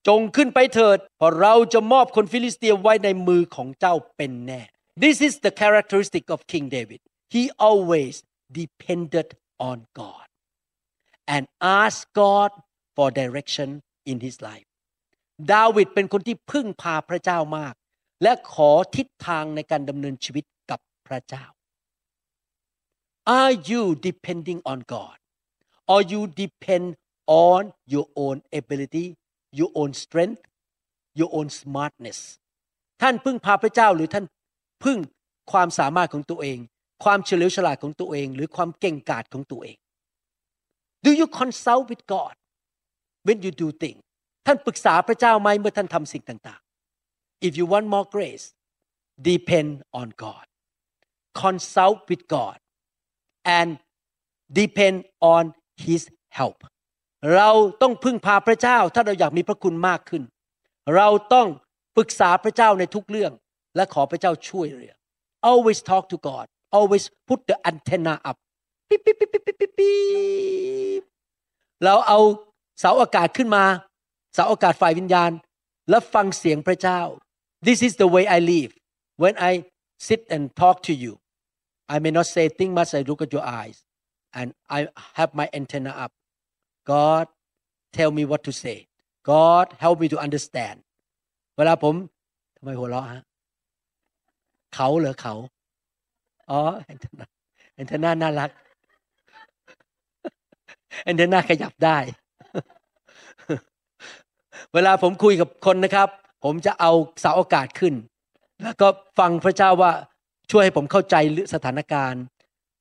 [0.07, 4.61] จงขึ้นไปเถิดเพราะเราจะมอบคนฟิลิสเตียไว้ในมือของเจ้าเป็นแน่
[5.03, 6.99] This is the characteristic of King David
[7.35, 8.13] he always
[8.61, 9.27] depended
[9.69, 10.27] on God
[11.33, 11.43] and
[11.81, 12.51] asked God
[12.95, 13.69] for direction
[14.11, 14.67] in his life
[15.53, 17.73] ดาวิดเป็นคนที่พึ่งพาพระเจ้ามาก
[18.23, 21.45] และขอทิศทางในการดำเนินชีวิตกับพระเจ้า
[23.25, 25.17] Are you depending on God
[25.87, 26.97] or you depend
[27.27, 29.15] on your own ability
[29.59, 30.41] your own strength
[31.19, 32.19] your own smartness
[33.01, 34.25] ท่านพึ่งพาพระเจ้าหรือท่าน
[34.83, 34.97] พึ่ง
[35.51, 36.57] ความสามารถของตัวเอง
[37.03, 39.77] ความเฉลียวฉลาดของตัวเอง หรือความเก่งกาจของตัวเอง
[41.05, 42.33] Do you consult with God
[43.27, 44.01] when you do things
[44.45, 48.45] ท่านปรึกษาพระเจ้าไหมเมื่อท่านทำสิ่งต่างๆ If you want more grace
[49.29, 50.45] depend on God
[51.43, 52.57] consult with God
[53.57, 53.69] and
[54.59, 54.97] depend
[55.35, 55.43] on
[55.83, 56.01] His
[56.37, 56.57] help
[57.35, 57.49] เรา
[57.81, 60.23] ต้องพึ่งพาพระเจ้าถ้าเราอยากมีพระคุณมากขึ้น
[60.95, 61.47] เราต้อง
[61.95, 63.31] ปรึกษาพระเจ้าในทุกเรื่อง
[63.75, 64.93] และขอพระเจ้าช่วยเหลือ
[65.51, 66.45] always talk to God
[66.77, 68.37] always put the antenna up
[68.89, 69.95] ปิ๊บปิ๊บปิ๊บปิ๊บปิ๊บปิ๊
[70.99, 71.01] บ
[71.83, 72.19] เราเอา
[72.79, 73.63] เสาอากาศขึ้นมา
[74.33, 75.31] เสาอากาศฝ่ายวิญญาณ
[75.89, 77.01] และฟังเสียงพระเจ้า
[77.67, 78.71] This is the way I live
[79.21, 79.53] when I
[80.07, 81.13] sit and talk to you
[81.93, 83.77] I may not say think much I look at your eyes
[84.37, 84.79] and I
[85.17, 86.11] have my antenna up
[86.91, 87.25] God
[87.97, 88.77] tell me what to say
[89.31, 90.77] God help me to understand
[91.57, 91.95] เวลาผม
[92.55, 93.21] ทำไมหัวเราะฮะ
[94.75, 95.35] เขาเหรอเขา
[96.51, 97.25] อ๋อแอนเทนา
[97.73, 98.49] แอนเทนาน่ารัก
[101.03, 101.97] แอนเทนาขยับได้
[104.73, 106.09] เวลาผมคุยกับคนนะครับ
[106.43, 107.93] ผมจะเอาเสาอากาศขึ้น
[108.63, 108.87] แล้วก็
[109.19, 109.91] ฟังพระเจ้าว่า
[110.51, 111.15] ช่วยให้ผมเข้าใจ
[111.53, 112.23] สถานการณ์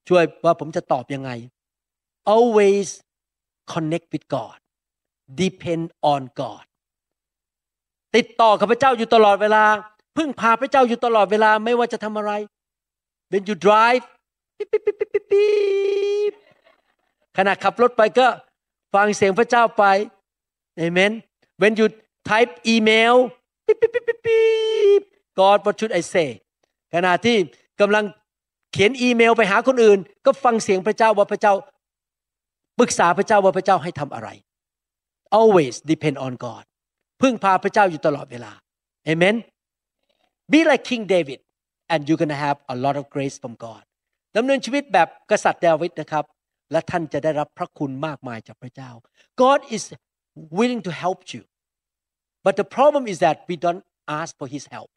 [0.08, 1.30] ช่วยว่าผมจะตอบยังไง
[2.34, 2.88] always
[3.72, 4.58] connect with God
[5.42, 6.64] depend on God
[8.16, 9.64] ติดต่อกับพระเจ้าอยู่ตลอดเวลา
[10.16, 12.32] พึ่งพาพระเจ้าอยู่ตลอดเวลาไม่ว่าจะทำอะไร
[13.30, 14.04] when you drive
[14.58, 16.32] ปิ๊บปิ๊บปิ๊บปิ๊บปิ๊บ
[17.36, 18.26] ขณะขับรถไปก็
[18.94, 19.84] ฟังเสียงพระเจ้าไป
[20.84, 21.12] amen
[21.60, 21.86] when you
[22.30, 23.14] type email
[23.66, 25.02] ปิ๊บปิ๊บปิ๊บปิ๊บ
[25.38, 26.30] God what should I say
[26.94, 27.36] ขณะที่
[27.80, 28.04] กำลัง
[28.72, 31.52] เขียนอีเมลไปหาคนอื่น ก็ฟังเสียงพระเจ้าว่าพระเจ้า
[32.78, 34.28] ปรึกษาพระเจ้าว่าพระเจ้าให้ทำอะไร
[35.38, 36.64] always depend on God
[37.22, 38.52] พึ่งพาพระเจ้าอยู่ตลอดเวลา
[39.10, 39.36] amen
[40.52, 41.40] be like King David
[41.92, 43.82] and you're gonna have a lot of grace from God
[44.36, 46.24] ดำเนินชีวิตแบบกษัตริย์ดาวิดนะครับ
[46.72, 48.90] และท่านจะได้รับพระคุณมากมายจากพระเจ้า
[49.42, 49.82] God is
[50.58, 51.42] willing to help you
[52.44, 53.84] but the problem is that we don't
[54.20, 54.90] ask for His help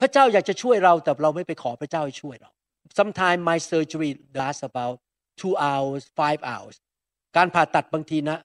[0.00, 2.50] พระเจ้าอยากจะช่วยเราแต่เราไม่ไปขอพระเจ้าให้ช่วยเรา
[2.98, 4.96] sometimes my surgery lasts about
[5.40, 6.76] two hours five hours
[7.36, 8.38] การผ่าตัดบางทีนะ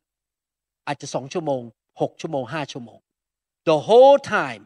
[0.88, 1.62] อาจจะสองชั่วโมง
[2.02, 3.00] หกชั่วโมงห้าชั่วโมง
[3.70, 4.62] the whole time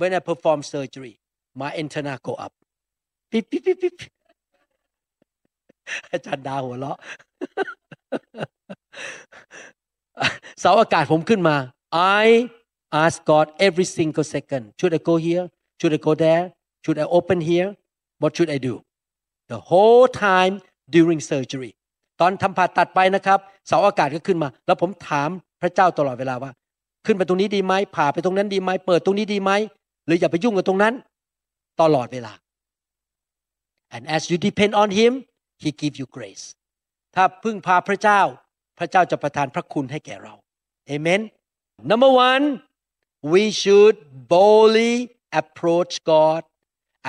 [0.00, 1.14] when I perform surgery
[1.60, 2.52] my antenna go up
[3.30, 3.94] ปิ๊บปิ๊บปิ๊บปิ๊บ
[6.10, 6.98] อาจารย์ดาวหัวเราะ
[10.60, 11.56] เสาอากาศผมขึ้นมา
[12.22, 12.26] I
[13.02, 15.46] ask God every single second should I go here
[15.80, 16.44] should I go there
[16.84, 17.68] should I open here
[18.22, 18.74] what should I do
[19.52, 20.54] the whole time
[20.94, 21.72] during surgery
[22.20, 25.28] ตอนทำผ่าตัดไปนะครับเสาอากาศก็ขึ้นมา แล้วผมถาม
[25.60, 26.50] พระเจ้าตลอดเวลาว่า
[27.06, 29.50] ขึ้นไปตรงนี้ดีไหมผ่าไปตรงนั้นดีไหมเปิดตรงนี้ดีไหม
[30.06, 30.94] หรืออย่าไปยุ่งกับตรงนั้น
[31.80, 32.32] ตลอดเวลา
[33.94, 35.12] and as you depend on him
[35.62, 36.44] he give you grace
[37.14, 38.20] ถ้าพึ่งพาพระเจ้า
[38.78, 40.34] พระเจ้าจะประทานพระคุณให้แก่เรา
[40.94, 41.20] amen
[41.90, 42.44] number one
[43.32, 43.96] we should
[44.32, 44.94] boldly
[45.40, 46.42] approach God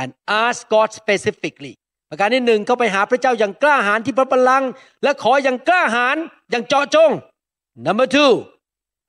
[0.01, 0.09] and
[0.43, 1.73] ask God specifically
[2.09, 4.69] ประการที่หนึ่งเข้าไปหาพระเจ้าอย่างกล้าหาญที่พระบัลลังก์
[5.03, 6.17] และขออย่างกล้าหาญ
[6.51, 7.11] อย่างเจาะจง
[7.85, 8.33] number two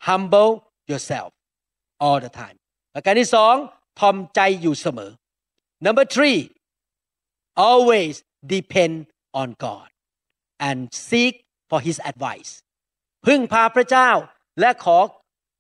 [0.09, 0.53] humble
[0.91, 1.31] yourself
[2.05, 2.57] all the time
[2.95, 3.55] ประการที่สอง
[4.01, 5.11] ทอมใจอยู่เสมอ
[5.87, 6.39] number three
[7.69, 8.15] always
[8.55, 8.95] depend
[9.41, 9.89] on God
[10.69, 11.35] and seek
[11.71, 12.53] for His advice
[13.27, 14.11] พึ่งพาพระเจ้า
[14.61, 14.99] และขอ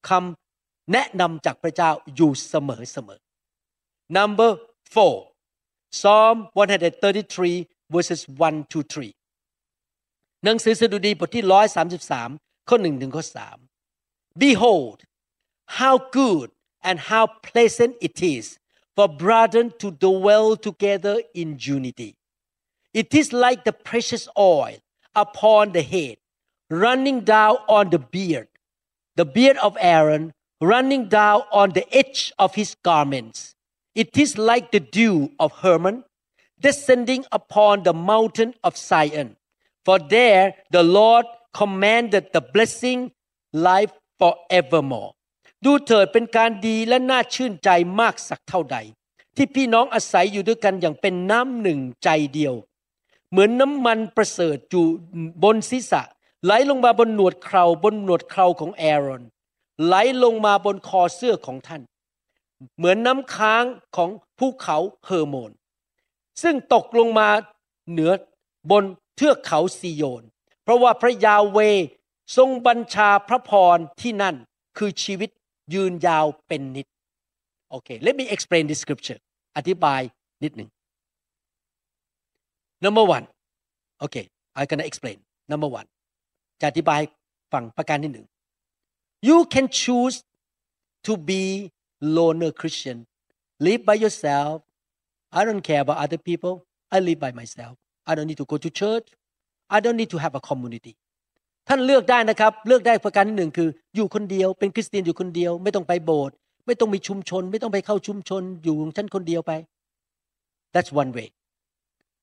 [0.08, 3.21] คำแนะนำจากพระเจ้าอยู่เสมอเสมอ
[4.09, 4.49] number
[4.93, 5.17] four
[5.91, 9.13] Psalm 133 verses 1 to 3
[10.43, 11.43] หนังสือสดุดีบทที่
[12.05, 13.23] 133 ข้อ1ถึงข้อ
[13.81, 14.97] 3 Behold
[15.79, 16.47] how good
[16.87, 18.45] and how pleasant it is
[18.95, 22.11] for brethren to dwell together in unity
[23.01, 24.77] it is like the precious oil
[25.23, 26.15] upon the head
[26.69, 28.49] running down on the beard
[29.19, 30.23] the beard of Aaron
[30.73, 33.39] running down on the edge of his garments
[33.94, 36.04] It is like the dew of Hermon
[36.60, 39.36] descending upon the mountain of Zion.
[39.84, 43.12] For there the Lord commanded the blessing
[43.52, 45.10] life forevermore.
[45.64, 47.70] ดูเถิดเป็นการดีและน่าชื่นใจ
[48.00, 48.76] มากสักเท่าใด
[49.36, 52.54] ที่พี่น้องอาศัยอยู่ด้วยกันอย่างเป็นน้ำหนึ่งใจเดียว
[53.30, 54.84] เหมือนน้ำมันประเสริฐอยู่
[55.44, 56.02] บนศีรษะ
[56.44, 59.22] ไหลลงมาบนหนวดเคราบนหนวดเคราของแอรอน
[59.86, 61.82] ไหลลงมาบนคอเสื้อของท่าน
[62.76, 63.64] เหมือนน้ำค้าง
[63.96, 65.50] ของภูเขาเฮอร์โมน
[66.42, 67.28] ซึ่งตกลงมา
[67.90, 68.12] เหนือ
[68.70, 68.84] บน
[69.16, 70.24] เทือกเขาซีโยน
[70.62, 71.58] เพราะว่าพระยาเว
[72.36, 74.36] ทรงบัญชาพระพรที่นั่น
[74.78, 75.30] คือชีวิต
[75.74, 76.86] ยืนยาวเป็นนิด
[77.70, 79.20] โอเค let me explain this scripture
[79.56, 80.00] อธิบาย
[80.42, 80.68] นิดหนึ่ง
[82.84, 83.26] number one
[84.04, 84.24] okay
[84.56, 85.18] I'm gonna explain
[85.50, 85.88] number one
[86.60, 87.00] จะอธิบาย
[87.52, 88.26] ฝั่งประการที่หนึ่ง
[89.28, 90.16] you can choose
[91.06, 91.42] to be
[92.16, 92.98] loner Christian
[93.66, 94.62] live by yourself
[95.38, 96.54] I don't care about other people
[96.94, 97.74] I live by myself
[98.10, 99.06] I don't need to go to church
[99.76, 100.94] I don't need to have a community
[101.68, 106.34] ท่านเลือกได้นะครับ เลือกได้ประการที่หนึ่งคือ อยู่คนเดียว เป็นคริสเตียนอยู่คนเดียว ไม่ต้องไปโบสถ์
[106.66, 109.52] ไม่ต้องมีชุมชน ไม่ต้องไปเข้าชุมชน อยู่ของฉันคนเดียวไป
[110.72, 111.28] that's one way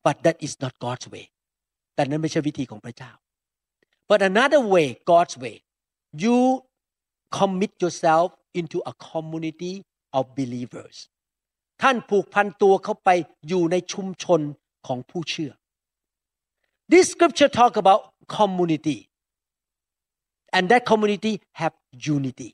[0.06, 1.26] but that is not God's way
[1.96, 3.12] แต่นั้นไม่ใช่วิธีของพระเจ้า
[4.10, 5.56] but another way God's way
[6.24, 6.38] you
[7.38, 8.28] commit yourself
[8.60, 9.74] into a community
[10.18, 10.96] of believers
[11.82, 13.10] ท่านผูกพันตัวเข้าไป
[13.48, 14.42] อยู่ในชุมชน
[14.88, 15.52] ของผู้เชื่อ
[16.92, 18.02] This scripture talk about
[18.38, 19.00] community
[20.56, 21.74] and that community have
[22.16, 22.50] unity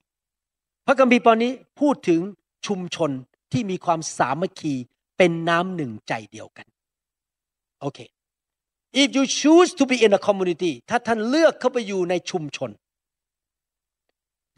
[0.85, 2.21] พระคัมภีร์ตอนนี้พูดถึง
[2.67, 3.11] ชุมชน
[3.51, 4.73] ที่มีความสามัคคี
[5.17, 6.67] เป็นน้ำหนึ่งใจเดียวกัน
[7.81, 7.99] โอเค
[9.01, 12.69] if you choose to be in a community ถ้าท่านเลือกเข้าไปอยู่ในชุมชน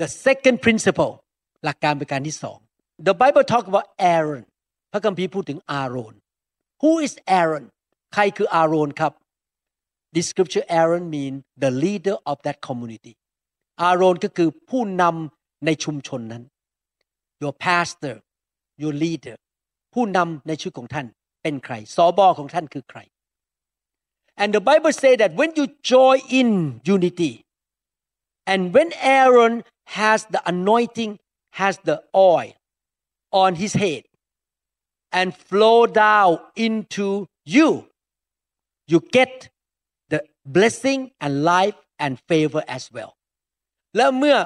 [0.01, 1.13] the second principle
[1.63, 2.57] หลักการประการที่สอง
[3.07, 4.43] the Bible talk about Aaron
[4.91, 6.13] พระคัมภีร์พูดถึงอาโรน
[6.81, 7.65] who is Aaron
[8.13, 9.13] ใครคืออาโรนครับ
[10.13, 11.33] this scripture Aaron mean
[11.63, 13.13] the leader of that community
[13.81, 16.43] อาโรนก็คือผู้นำในชุมชนนั้น
[17.41, 18.15] your pastor
[18.81, 19.37] your leader
[19.93, 21.07] ผู้นำในชีวิตของท่าน
[21.43, 22.99] เป็นใครสอบอของท่านคือใคร
[24.41, 26.49] and the Bible say that when you join in
[26.95, 27.33] unity
[28.51, 29.53] and when Aaron
[29.95, 31.11] has the anointing
[31.59, 31.97] has the
[32.33, 32.53] oil
[33.43, 34.03] on his head
[35.17, 37.07] and flow down into
[37.55, 37.69] you
[38.91, 39.49] you get
[40.11, 40.19] the
[40.55, 43.11] blessing and life and favor as well
[43.97, 44.37] แล้วเมื่อ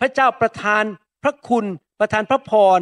[0.00, 0.84] พระเจ้าประทาน
[1.22, 1.64] พระคุณ
[2.00, 2.78] ประทานพระพร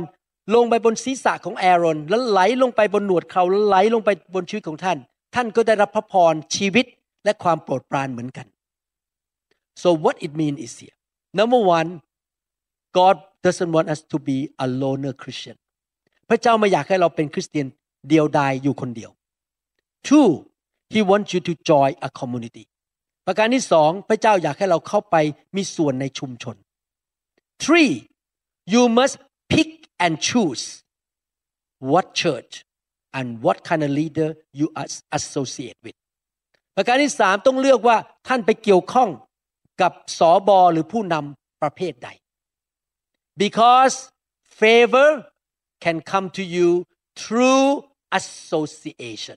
[0.55, 4.99] ลงไปบนศีรษะของแอรอน แล้วไหลลงไปบนหนวดเขาแล้วไหลลงไปบนชีวิตของท่าน
[5.35, 6.87] ท่านก็ได้รับพระพรชีวิต
[7.25, 8.47] และความโปรดปรานเหมือนกัน
[9.83, 10.97] so what it mean is here
[11.39, 11.89] number one
[12.97, 15.57] God doesn't want us to be a loner Christian
[16.29, 17.67] พระเจ้าไม่อยากให้เราเป็นคริสเตียน
[18.09, 19.11] เดียวดายอยู่คนเดียว
[20.09, 20.29] two
[20.95, 22.65] he wants you to join a community
[23.27, 25.17] ประการที่สองพระเจ้าอยากให้เราเข้าไป
[25.57, 26.57] มีส่วนในชุมชน
[27.63, 27.93] three
[28.75, 29.17] you must
[29.53, 29.71] pick
[30.05, 30.65] and choose
[31.91, 32.53] what church
[33.19, 34.29] and what kind of leader
[34.59, 34.67] you
[35.19, 35.97] associate with
[36.77, 37.97] ประการที่สามต้องเลือกว่า
[38.29, 39.09] ท่านไปเกี่ยวข้อง
[39.81, 42.09] กับสอบอหรือผู้นำประเภทใด
[43.45, 43.95] because
[44.61, 45.09] favor
[45.85, 46.69] can come to you
[47.21, 47.65] through
[48.19, 49.37] association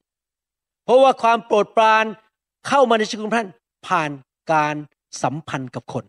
[0.86, 2.06] เพราะว่าความโปรดปราน
[2.68, 3.48] เข้ามาในชีวิตของท่าน
[3.88, 4.12] ผ่าน
[4.54, 4.76] การ
[5.24, 6.04] สัมพันธ์กับคน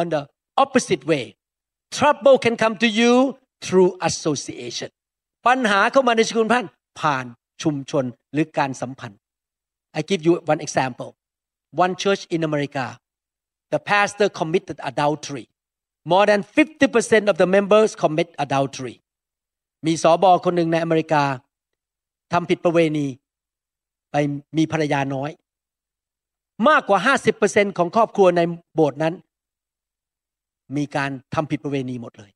[0.00, 0.22] on the
[0.62, 1.24] opposite way
[1.96, 3.12] trouble can come to you
[3.64, 4.90] through association
[5.46, 6.66] ปัญหาเข้ามาในชีวิตของท่าน
[7.00, 7.24] ผ่าน
[7.62, 9.18] ชุมชนหรือการสัมพันธ์
[9.98, 11.10] I give you one example
[11.84, 12.86] one church in America
[13.72, 15.46] the pastor committed adultery
[16.12, 18.96] more than 50% of the members commit adultery
[19.86, 21.24] มีสอบอคนหนึ่งในอเมริกา
[22.32, 23.06] ทำผิดประเวณี
[24.12, 24.16] ไป
[24.58, 25.30] มีภรรยาน้อย
[26.68, 26.98] มากกว่า
[27.38, 28.40] 50%ของครอบครัวใน
[28.74, 29.14] โบสถ์นั้น
[30.76, 32.30] มีการทำผิดประเวณีหมดเลย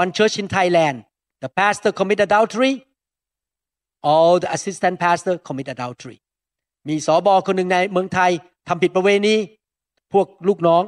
[0.00, 0.96] One church in Thailand
[1.42, 2.72] the pastor commit adultery
[4.10, 6.18] all the assistant pastor commit adultery
[6.88, 8.30] มีสอบอคนหนึ่งในเมืองไทย
[8.68, 9.34] ทำผิดประเวณี
[10.12, 10.82] พวกลูกน้อง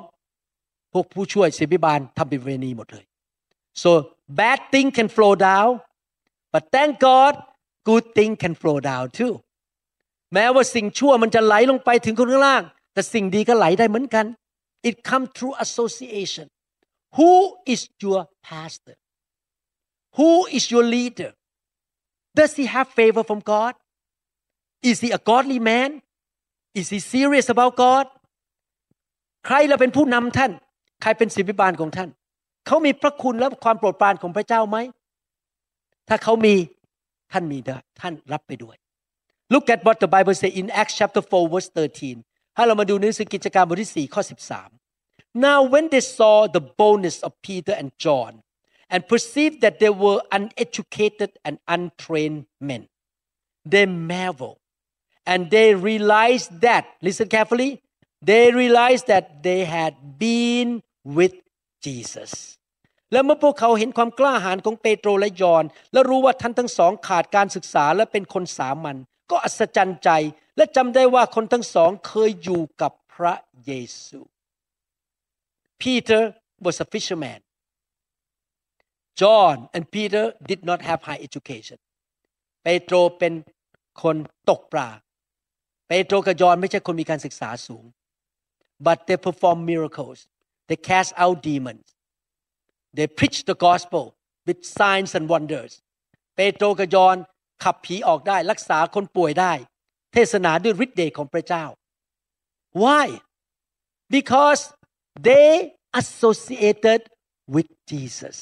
[0.98, 3.04] วกผู้ช่วยศิบิบาลทำผิดประเวณีหมดเลย
[3.82, 3.90] so
[4.40, 5.70] bad thing can flow down
[6.52, 7.32] but thank God
[7.90, 9.34] good thing can flow down too
[10.34, 14.26] แม้ว่าสิ่งชั่วมันจะไหลลงไปถึงคนข้างล่าง แต่สิ่งดีก็ไหลได้เหมือนกัน
[14.88, 16.46] it come through association
[17.16, 17.32] who
[17.72, 18.96] is your pastor
[20.18, 21.30] who is your leader
[22.38, 23.72] does he have favor from God
[24.90, 25.90] is he a godly man
[26.80, 28.06] is he serious about God
[29.46, 30.52] ใครเราเป็นผู้นำท่าน
[31.02, 32.10] ใครเป็นศิบิบาลของท่าน
[32.66, 34.76] เขามีพระคุณและความโปรดปรานของพระเจ้าไหม
[36.08, 36.54] ถ้าเขามี
[37.32, 38.76] ท่านมีได้ท่านรับไปด้วย
[39.54, 44.22] Look at what the Bible say in Acts chapter 4 verse 13ให้เรามาดูหนังสือกิจการบทที่4ข้อ
[44.82, 48.32] 13 Now when they saw the boldness of Peter and John
[48.92, 52.82] and perceived that they were uneducated and untrained men
[53.72, 54.58] they marveled
[55.30, 57.70] and they realized that listen carefully
[58.28, 60.82] they realized that they had been
[61.18, 61.34] with
[61.84, 62.32] Jesus
[63.12, 68.96] และเมื่อพวกเขาเห็นความกล้าหาญของเปโตรและยอห์นและรู้ว่าท่านทั้งสองขาดการศึกษาและเป็นคนสามัญ
[69.30, 70.10] ก็อัศจรรย์ใจ
[70.56, 73.72] และจำได้ว่าคนทั้งสองเคยอยู่กับพระเย
[74.04, 74.20] ซู
[75.82, 76.22] Peter
[76.64, 77.40] was a fisherman
[79.20, 81.78] John and Peter did not have high education
[82.64, 83.32] เปโตรเป็น
[84.02, 84.16] คน
[84.50, 84.90] ตกปลา
[85.88, 87.84] เปโตรกับยอห์นไม่ใช่คนมีการศึกษาสูง
[88.85, 90.19] but they perform miracles
[90.67, 91.85] they cast out demons
[92.97, 94.03] they preach the gospel
[94.47, 95.71] with signs and wonders
[96.35, 97.17] เปโตรกับยอห์น
[97.63, 99.53] ขับผีออกได้รักษาคนป่วยได้
[100.13, 101.65] เทศนาด้วยฤทธิ์เดชของพระเจ้า
[102.83, 103.05] why
[104.15, 104.61] because
[105.27, 105.49] they
[106.01, 107.01] associated
[107.53, 108.37] with Jesus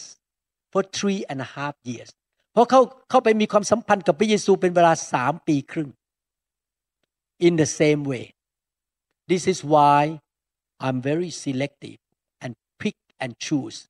[0.72, 2.10] for three and a half years
[2.54, 5.90] เพราะเขาเข้าไปมีความสัมพันธ์กับพระเยซูเป็นเวลาสามปีครึ่ง
[7.48, 8.26] in the same way
[9.32, 10.00] this is why
[10.85, 11.99] I'm very selective
[12.43, 13.89] and pick and choose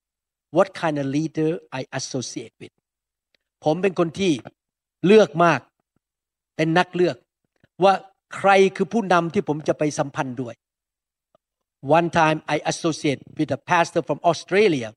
[0.57, 2.74] what kind of leader I associate with
[3.64, 4.32] ผมเป็นคนที่
[5.07, 5.61] เลือกมาก
[6.57, 7.16] เป็นนักเลือก
[7.85, 7.95] ว่า
[8.37, 10.55] ใครคือผู้นำที่ผมจะไปสัมพันธ์ด้วย
[11.99, 14.89] One time I associate with a pastor from Australia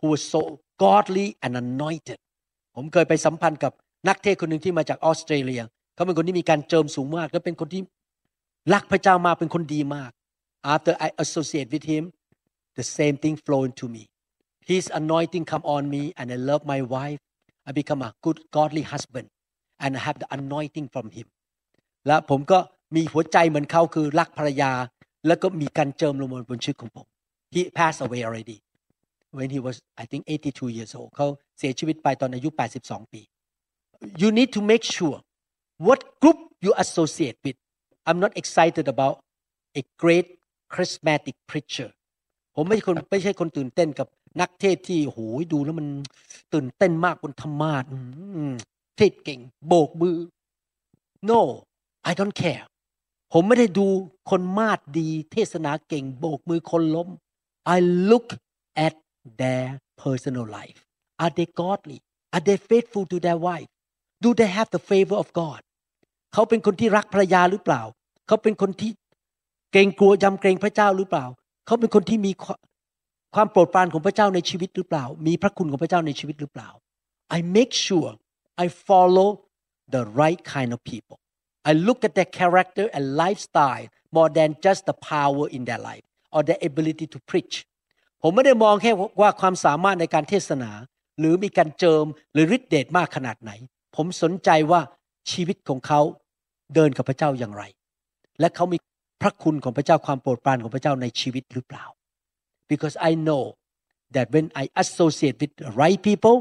[0.00, 0.42] who was so
[0.84, 2.18] godly and anointed
[2.76, 3.72] ผมเคยไปสัมพันธ์กับ
[4.08, 5.62] นักเทศคนหนึ่งที่มาจากออสเตรเลีย
[5.94, 7.82] เขาเป็นคนที่มีการเจิมสูงมาก และเป็นคนที่
[8.72, 10.10] รักพระเจ้ามากเป็นคนดีมาก
[10.73, 12.03] after I associate with him
[12.79, 14.03] the same thing flow into me
[14.71, 17.21] his anointing come on me and I love my wife
[17.67, 19.27] I become a good godly husband
[19.83, 21.27] and I have the anointing from him
[22.07, 22.59] และผมก็
[22.95, 24.71] มีหัวใจเหมือนเขาคือรักภรรยา
[25.27, 27.05] แล้วก็มีการเจิมลงบนชีวิตของผม
[27.53, 28.57] he passed away already
[29.37, 32.49] when he was I think 82 years old เขาเสียชีวิตไปตอนอายุ
[32.81, 33.21] 82 ปี
[34.21, 35.17] you need to make sure
[35.87, 37.57] what group you associate with
[38.07, 39.15] I'm not excited about
[39.79, 40.27] a great
[40.72, 41.90] charismatic preacher
[42.54, 44.08] ผมไม่ใช่คนไม่ใช่คนตื่นเต้นกับ
[44.40, 45.86] นักเทศที่โหยดูแล้วมัน
[46.54, 47.98] ตื่นเต้นมากบนธรรมาสอื
[48.96, 50.16] เทศเก่ง โบกมือ
[51.30, 51.40] no
[52.10, 52.64] I don't care
[53.32, 53.86] ผมไม่ได้ดู
[54.30, 57.08] คนมาดดี เทศนาเก่ง โบกมือคนล้ม
[57.74, 57.76] I
[58.10, 58.28] look
[58.86, 58.94] at
[59.40, 59.66] their
[60.02, 60.80] personal life
[61.22, 61.98] are they godly
[62.34, 63.70] are they faithful to their wife
[64.24, 65.60] do they have the favor of God
[66.32, 67.82] เขาเป็นคนที่รักภรรยาหรือเปล่า
[68.26, 68.90] เขาเป็นคนที่
[69.72, 71.26] เกรงกลัวยำเกรงพระเจ้าหรือเปล่า
[71.66, 72.32] เขาเป็นคนที่มี
[73.34, 76.68] ความโปรดปรานของพระเจ้าในชีวิตหรือเปล่า มีพระคุณของพระเจ้าในชีวิตหรือเปล่า
[77.36, 78.10] I make sure
[78.64, 79.28] I follow
[79.94, 81.16] the right kind of people
[81.70, 86.06] I look at their character and lifestyle more than just the power in their life
[86.34, 87.54] or their ability to preach
[88.22, 90.70] ผมไม่ได้มองแค่ว่าความสามารถในการเทศนา
[91.18, 93.50] หรือมีการเจิมหรือฤทธิเดชมากขนาดไหน
[93.96, 94.80] ผมสนใจว่า
[95.30, 96.00] ชีวิตของเขา
[96.74, 97.62] เดินกับพระเจ้าอย่างไร
[98.40, 98.78] และเขามี
[99.22, 101.84] พระคุณของพระเจ้าความโปรดปรานของพระเจ้าในชีวิตหรือเปล่า
[102.70, 103.42] because I know
[104.14, 106.36] that when I associate with the right people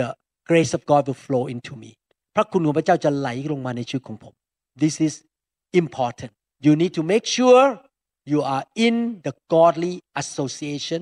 [0.00, 0.08] the
[0.50, 1.90] grace of God will flow into me
[2.34, 4.34] พระคุณของพระเจ้าจะไหลลงมาในชีวิตของผม
[4.82, 5.14] this is
[5.82, 6.32] important
[6.66, 7.64] you need to make sure
[8.32, 8.96] you are in
[9.26, 11.00] the godly association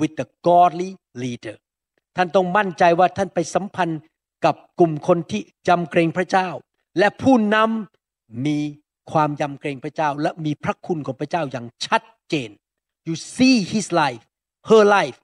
[0.00, 0.90] with the godly
[1.22, 1.56] leader
[2.16, 4.00] ท่านต้องมั่นใจว่าท่านไปสัมพันธ์
[4.44, 6.48] กับกลุ่มคนที่จำเกรงพระเจ้า
[6.98, 8.58] และผู้นำมี
[9.12, 12.50] ความยำเกรงพระเจ้าและมีพระคุณของพระเจ้าอย่างชัดเจน
[13.08, 14.24] you see his life
[14.70, 15.18] her life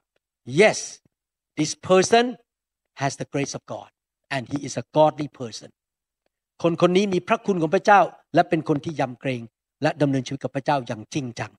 [0.61, 0.79] yes
[1.59, 2.25] this person
[3.01, 3.91] has the grace of God
[4.35, 5.71] and he is a godly person
[6.63, 8.01] คนคนนี้มีพระคุณของพระเจ้า
[8.35, 9.43] และเป็นคนที่ยำเกรง
[9.83, 11.53] และดำเนินชีวิตกับพระเจ้าอย่างจริงจัง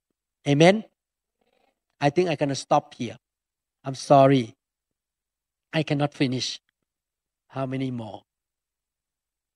[0.51, 0.75] Amen
[2.05, 3.17] I think I gonna stop here
[3.85, 4.45] I'm sorry
[5.79, 6.47] I cannot finish
[7.55, 8.19] how many more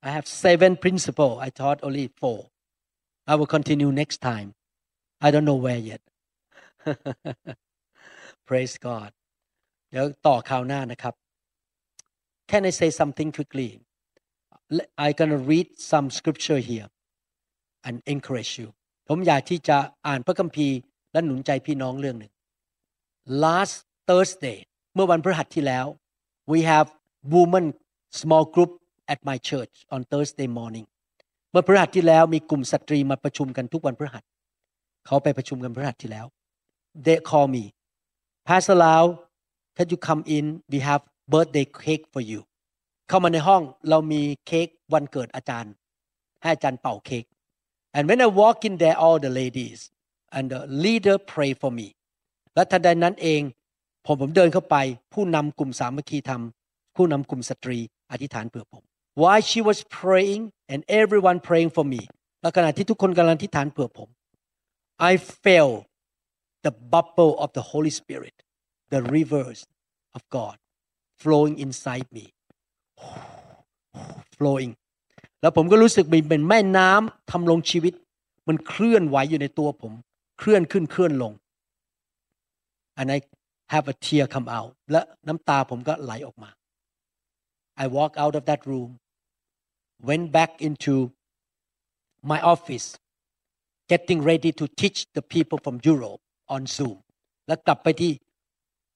[0.08, 2.40] I have seven principle I taught only four
[3.31, 4.49] I will continue next time
[5.25, 6.01] I don't know where yet
[8.47, 9.11] praise God
[9.89, 11.13] เดี๋ยวต่อคราวหน้านะครับ
[12.49, 13.69] Can I say something quickly
[15.03, 16.87] I'm gonna read some scripture here
[17.87, 18.67] and encourage you
[19.07, 20.77] ผมอยากที่จะอ่านพระคัมภีร์
[21.11, 22.33] และหนุนใจพี่น้องเรื่องหนึ่ง
[23.43, 24.57] last Thursday
[24.93, 25.85] เมื่อวันพฤหัสที่แล้ว
[26.51, 26.87] we have
[27.35, 27.65] women
[28.21, 28.71] small group
[29.13, 30.91] at my church on Thursday morning เ
[31.58, 34.24] มื่อพฤหัสที่แล้วมีกลุ่มสตรีมาประชุมกันทุกวันพฤหัส
[35.06, 36.26] เขาไปประชุมกันพฤหัสที่แล้ว
[37.06, 37.64] they call me
[38.46, 39.04] Pastor Lau
[39.76, 41.02] can you come in we have
[41.32, 42.40] birthday cake for you
[43.08, 45.72] เข้ามาในห้องเรามีเค้กวันเกิดอาจารย์
[46.42, 47.24] ให้อาจารย์เป่าเค้ก
[47.96, 49.80] and when I walk in there all the ladies
[50.36, 51.88] and the leader pray for me
[52.54, 53.40] และทันใดนั้นเอง
[54.06, 54.76] ผมผมเดินเข้าไป
[55.12, 56.42] ผู้นำกลุ่มสามัคคีธรรม
[56.96, 57.78] ผู้นำกลุ่มสตรี
[58.10, 58.84] อธิษฐานเผื่อผม
[59.21, 60.41] while she was praying
[60.71, 62.01] and everyone praying for me
[62.41, 64.09] และขณะที่ทุกคนกำลังอธิษฐานเผื่อผม
[65.11, 65.77] I felt
[66.65, 68.35] the bubble of the Holy Spirit
[68.93, 69.59] the rivers
[70.15, 70.55] of God
[71.21, 72.25] flowing inside me
[74.37, 74.71] flowing
[75.41, 77.93] แล้วผมก็รู้สึกมีเป็นแม่น้ำทำลงชีวิต
[78.47, 79.93] มันเคลื่อนไหวอยู่ในตัวผม
[80.39, 81.33] เคลื่อนขึ้นเคลื่อนลง
[82.99, 83.17] and I
[83.73, 86.49] have a tear come out และน้ำตาผมก็ไหลออกมา
[87.83, 88.91] I walk out of that room
[90.09, 90.95] went back into
[92.31, 92.87] my office
[93.91, 96.21] getting ready to teach the people from Europe
[96.55, 96.97] on Zoom
[97.47, 98.11] แล้วกลับไปที่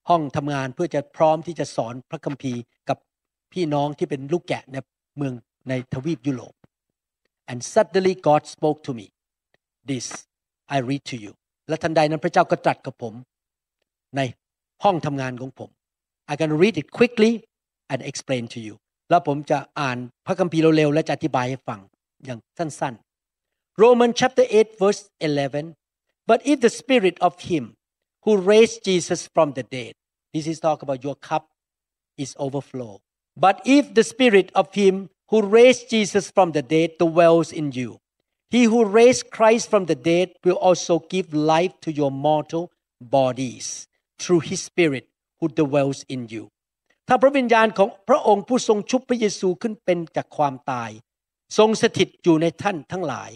[0.10, 2.98] ห้องทำงานเพื่อจะพร้อมที่จะสอนพระคัมภีร์กับ
[3.54, 4.76] พี่น้องที่เป็นลูกแกะใน
[5.18, 5.34] เมือง
[5.70, 6.54] ในทวีปยุโรป
[7.52, 9.06] and suddenly God spoke to me
[9.90, 10.08] this
[10.76, 11.34] I read to you
[11.70, 13.14] และทันใดนั้นพระเจ้าก็ตรัสกับผม
[14.18, 14.22] ใน
[14.84, 15.70] ห้องทำงานของผม
[16.32, 17.32] I can read it quickly
[17.92, 18.76] and explain to you
[19.11, 21.81] แล้วผมจะอ่านพระคัมภีร์เร็วๆและจะอธิบายให้ฟัง
[22.25, 27.65] อย่างสั้นๆ Roman chapter 8 verse 11 but if the spirit of him
[28.25, 29.93] who raised Jesus from the dead
[30.33, 31.45] this is talk about your cup
[32.25, 32.93] is overflow
[33.45, 34.95] but if the spirit of him
[35.31, 37.91] who raised Jesus from the dead dwells in you
[38.55, 42.65] he who raised Christ from the dead will also give life to your mortal
[43.19, 43.67] bodies
[44.21, 45.05] through his spirit
[45.39, 46.45] who dwells in you
[47.13, 50.91] ถ้าพระวิญญาณของพระองค์ผู้ทรงชุบพระเยซูขึ้นเป็นจากความตาย
[51.59, 53.31] ทรงสถิตอยู่ในท่านทั้งหลาย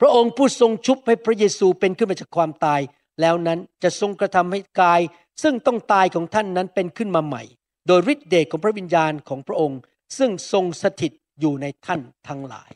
[0.00, 2.80] พระองค์ผู้ทรงชุบให้พระเยซูเป็นขึ้นมาจากความตาย
[3.20, 5.00] แล้วนั้นจะทรงกระทำให้กาย
[5.42, 7.42] ซึ่งต้องตายของท่านนั้นเป็นขึ้นมาใหม่
[7.86, 9.80] โดยฤทธิเดชของพระวิญญาณของพระองค์
[10.18, 12.70] ซึ่งทรงสถิตอยู่ในท่านทั้งหลาย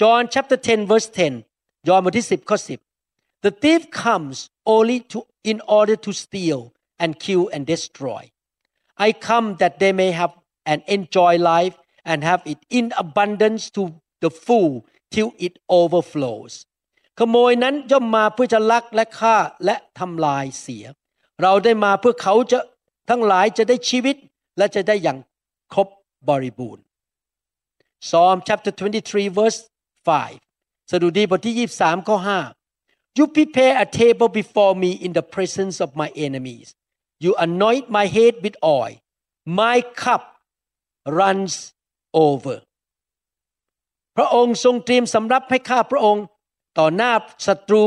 [0.00, 1.08] John chapter 10 verse
[1.48, 2.58] 10 ยอห์นบทที่ 10ข้อ
[3.02, 4.36] 10 The thief comes
[4.74, 5.18] only to
[5.50, 6.60] in order to steal
[7.02, 8.22] and kill and destroy
[9.06, 10.32] I come that they may have
[10.70, 11.76] and enjoy life
[12.10, 13.82] and have it in abundance to
[14.22, 14.72] the full
[15.14, 16.52] till it overflows
[17.18, 20.84] ขโมยนั้นย่อมมาเพื่อจะลักและฆ่าและทำลายเสีย
[21.42, 22.58] เราได้มาเพื่อเขาจะ
[23.10, 24.16] ทั้งหลายจะได้ชีวิต
[24.58, 25.18] และจะได้อย่าง
[25.74, 25.88] ครบ
[26.28, 26.84] บริบูรณ์
[28.06, 29.60] Psalm chapter 23 verse
[30.26, 35.90] 5 สดุดีบทที่ 23 ข้อ 5 You prepare a table before me in the presence of
[36.00, 36.68] my enemies
[37.24, 38.94] You anoint my head with oil
[39.60, 40.22] my cup
[41.18, 41.54] runs
[42.26, 42.56] over
[44.16, 46.24] พระองค์ทรงเตรียมสำรับให้ข้าพระองค์
[46.78, 47.12] ต่อหน้า
[47.46, 47.82] ศัตรู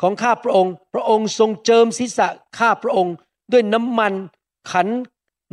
[0.00, 3.14] ของข้าพระองค์ พระองค์ทรงเจิมศีรษะข้าพระองค์
[3.52, 4.12] ด้วยน้ำมัน
[4.70, 4.88] ขัน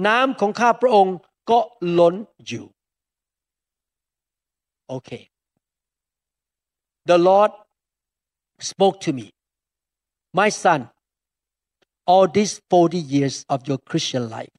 [0.07, 1.15] น้ำของข้าพระองค์
[1.49, 1.59] ก็
[1.99, 2.15] ล้น
[2.45, 2.65] อยู่
[4.87, 5.09] โอเค
[7.09, 7.51] The Lord
[8.69, 9.27] spoke to me
[10.39, 10.81] my son
[12.11, 14.53] all these 40 years of your Christian life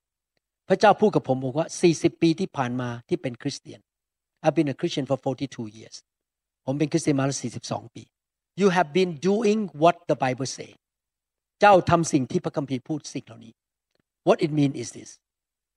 [0.68, 3.80] พระเจ้าพูดกับผมบอกว่า 40 ปีที่ผ่านมาที่เป็นคริสเตียน
[4.44, 5.96] I've been a Christian for 42 years
[6.66, 8.03] ผมเป็นคริสเตียนมาแล้ว 42 ปี
[8.61, 10.70] You have been doing what the Bible say
[11.61, 13.53] เจ้าทำสิ่งที่พระคัมภีร์พูดสิ่งเหล่านี้
[14.26, 15.11] What it mean is this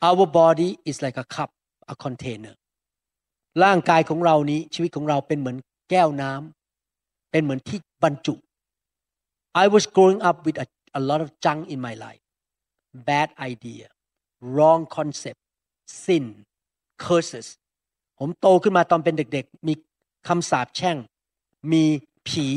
[0.07, 1.49] Our body is like a cup
[1.93, 2.53] a container
[3.63, 5.57] ร่างกายของเรานี้ชีวิตของเราเป็นเหมือน
[5.89, 8.35] แก้วน้ำเป็นเหมือนที่บรรจุ
[9.63, 10.65] I was growing up with a,
[10.99, 12.23] a lot of junk in my life
[13.09, 13.87] bad idea
[14.55, 15.41] wrong concept
[16.03, 16.25] sin
[17.05, 17.47] curses
[18.19, 19.73] ผมโตขึ้นมาตอนเป็นเด็กๆ มี
[20.27, 20.97] คำสาปแช่ง
[21.71, 21.83] มี
[22.27, 22.47] ผี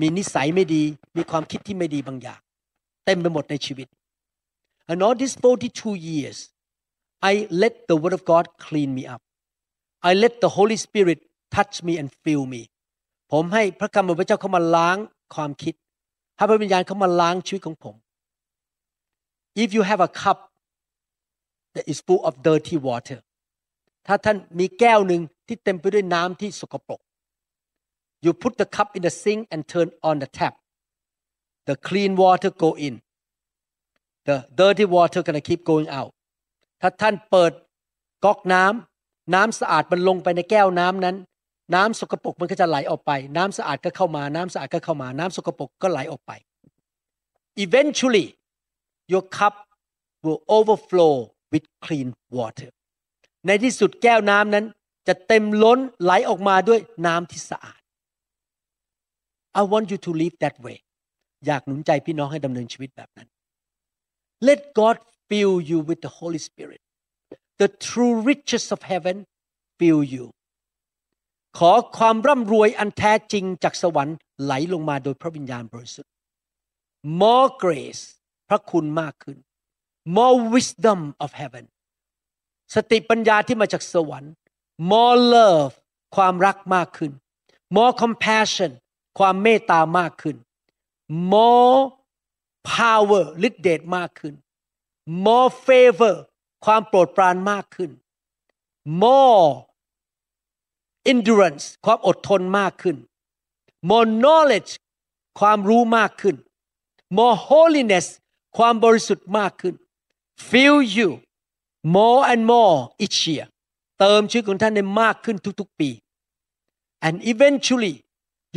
[0.00, 0.82] มีนิสัยไม่ดี
[1.16, 2.40] มีความคิดที่ไม่ดีบางอย่าง
[3.04, 3.88] เต็มไปหมดในชีวิต
[4.90, 6.38] and all these 42 years
[7.30, 7.32] I
[7.62, 9.22] let the word of God clean me up
[10.08, 11.18] I let the Holy Spirit
[11.56, 12.62] touch me and fill me
[13.32, 14.96] ผมให้พระคำของพระเจ้าเข้ามาล้าง
[15.34, 15.74] ความคิด
[16.42, 17.94] ให้พระวิญญาณเข้ามาล้างชีวิตของผม
[19.62, 20.38] if you have a cup
[21.74, 23.18] that is full of dirty water
[24.06, 27.00] ถ้าท่านมีแก้วหนึ่งที่เต็มไปด้วยน้ำที่สกปรก
[28.24, 30.54] you put the cup in the sink and turn on the tap
[31.68, 32.94] the clean water go in
[34.28, 36.12] the dirty water gonna keep going out
[36.80, 37.52] ถ้าท่านเปิด
[38.24, 41.16] ก๊อกน้ำน้ำสะอาดมันลงไปในแก้วน้ำนั้น
[41.74, 46.32] น้ำสกปรกมันก็จะไหลออกไป น้ำสะอาดก็เข้ามา น้ำสะอาดก็เข้ามา น้ำสกปรกก็ไหลออกไป
[47.64, 48.26] eventually
[49.12, 49.54] your cup
[50.24, 51.14] will overflow
[51.52, 52.08] with clean
[52.38, 52.70] water
[53.46, 54.64] ในที่สุดแก้วน้ำนั้น
[55.08, 57.80] จะเต็มล้นไหลออกมาด้วยน้ำที่สะอาด
[59.60, 60.78] I want you to live that way
[61.46, 63.28] อยากหนุนใจพี่น้องให้ดำเนินชีวิตแบบนั้น
[64.48, 64.96] Let God
[65.28, 66.80] fill you with the Holy Spirit
[67.62, 69.16] the true riches of heaven
[69.78, 70.24] fill you
[71.58, 76.12] ขอความร่ำรวยอันแท้จริงจากสวรรค์ไหลลงมาโดยพระวิญญาณบริสุทธิ์
[77.20, 78.02] more grace
[78.48, 79.38] พระคุณมากขึ้น
[80.16, 81.64] more wisdom of heaven
[82.74, 84.32] สติปัญญาที่มาจากสวรรค์
[84.90, 85.74] more love
[86.16, 87.12] ความรักมากขึ้น
[87.76, 88.72] more compassion
[89.18, 90.36] ความเมตตามากขึ้น
[91.32, 91.76] more
[92.74, 94.34] power ฤทธิเดชมากขึ้น
[95.26, 96.16] more favor
[96.64, 97.90] ความโปรดปรานมากขึ้น
[99.02, 99.46] more
[101.10, 102.96] endurance ความอดทนมากขึ้น
[103.90, 104.70] more knowledge
[105.40, 106.36] ความรู้มากขึ้น
[107.18, 108.06] more holiness
[108.56, 109.74] ความบริสุทธิ์มากขึ้น
[110.50, 111.08] fill you
[111.96, 113.46] more and more each year
[113.98, 115.90] เติมชีวิตของท่านได้มากขึ้นทุกๆปี
[117.06, 117.94] and eventually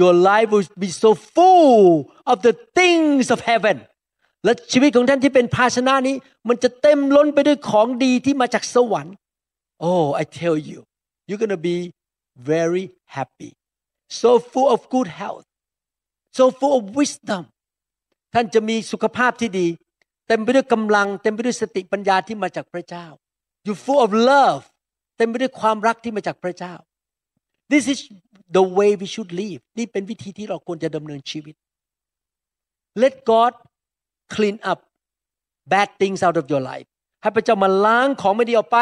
[0.02, 1.86] your life will be so full
[2.32, 3.78] of the things of heaven
[4.46, 6.16] และชีวิตของท่านที่เป็นภาชนะนี้
[6.48, 9.16] มันจะเต็มล้นไปด้วยของดีที่มาจากสวรรค์
[9.88, 10.80] Oh I tell you
[11.28, 11.78] you're gonna be
[12.52, 13.52] very happy
[14.22, 15.48] so full of good health
[16.38, 17.44] so full of wisdom
[18.34, 19.68] ท่านจะมีสุขภาพที่ดี
[20.28, 23.06] เต็มไปด้วยกำลัง เต็มไปด้วยสติปัญญาที่มาจากพระเจ้า
[23.66, 24.64] you full of love
[25.18, 26.74] เต็มไปด้วยความรักที่มาจากพระเจ้า
[27.72, 28.00] this is
[28.58, 31.56] the way we should live นี่เป็นวิธีที่เราควรจะดำเนินชีวิต
[33.04, 33.52] let God
[34.36, 34.80] clean up
[35.74, 36.88] bad things out of your life
[37.22, 38.78] ให้พระเจ้ามาล้างของไม่ดีออกไป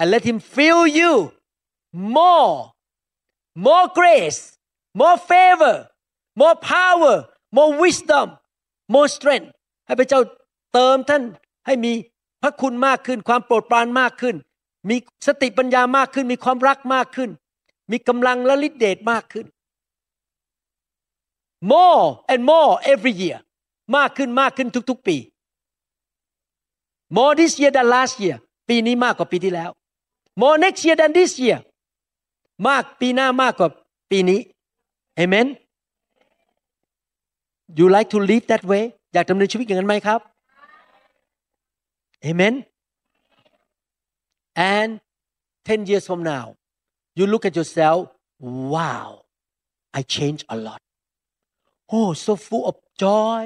[0.00, 1.12] and let him fill you
[1.92, 2.52] more
[3.66, 4.40] more grace
[5.00, 5.76] more favor
[6.40, 7.16] more power
[7.56, 8.26] more wisdom
[8.94, 9.50] more strength
[9.86, 10.20] ให้พระเจ้า
[10.74, 11.22] เติมท่าน
[11.66, 11.92] ให้มี
[12.42, 14.36] พระคุณมากขึ้น ความโปรดปรานมากขึ้น
[14.88, 17.30] มีสติปัญญามากขึ้น มีความรักมากขึ้น
[17.90, 19.46] มีกำลังและฤทธิเดชมากขึ้น
[21.72, 23.38] more and more every year
[23.96, 25.16] มากขึ้นมากขึ้นทุกๆปี
[27.16, 28.36] more this year than last year
[28.68, 29.70] ปีนี้มากกว่าปีที่แล้ว
[30.40, 31.58] more next year than this year
[32.66, 33.68] มากปีหน้ามากกว่า
[34.10, 34.40] ปีนี้
[35.22, 35.46] amen
[37.78, 40.20] you like to live that way อยากดำเนินชีวิตอย่างนั้นไหมครับ
[42.28, 42.54] amen
[44.72, 44.90] and
[45.66, 46.44] 10 years from now
[47.18, 48.00] you look at yourself
[48.74, 49.08] wow
[49.98, 50.80] I changed a lot
[51.96, 53.44] oh so full of joy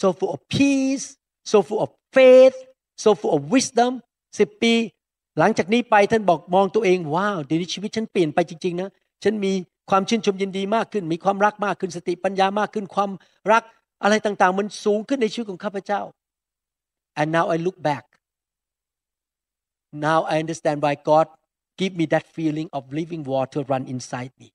[0.00, 1.06] so full of peace
[1.50, 2.56] so full of faith
[3.02, 3.92] so full of wisdom
[4.38, 4.74] สิบปี
[5.38, 8.90] หลังจากนี้ไปท่านบอกมองตัวเองว้าวเดี๋ยวนี้ชีวิตฉันเปลี่ยนไปจริงๆนะ
[9.24, 9.52] ฉันมี
[9.90, 13.10] ความชื่นชมยินดีมากขึ้น มีความรักมากขึ้นสติปัญญามากขึ้นความ
[13.52, 13.62] รัก
[14.02, 16.00] อะไรต่างๆ มันสูงขึ้นในชีวิตของข้าพเจ้า
[17.20, 18.04] and now I look back
[20.06, 21.26] now I understand why God
[21.80, 24.48] give me that feeling of living water run inside me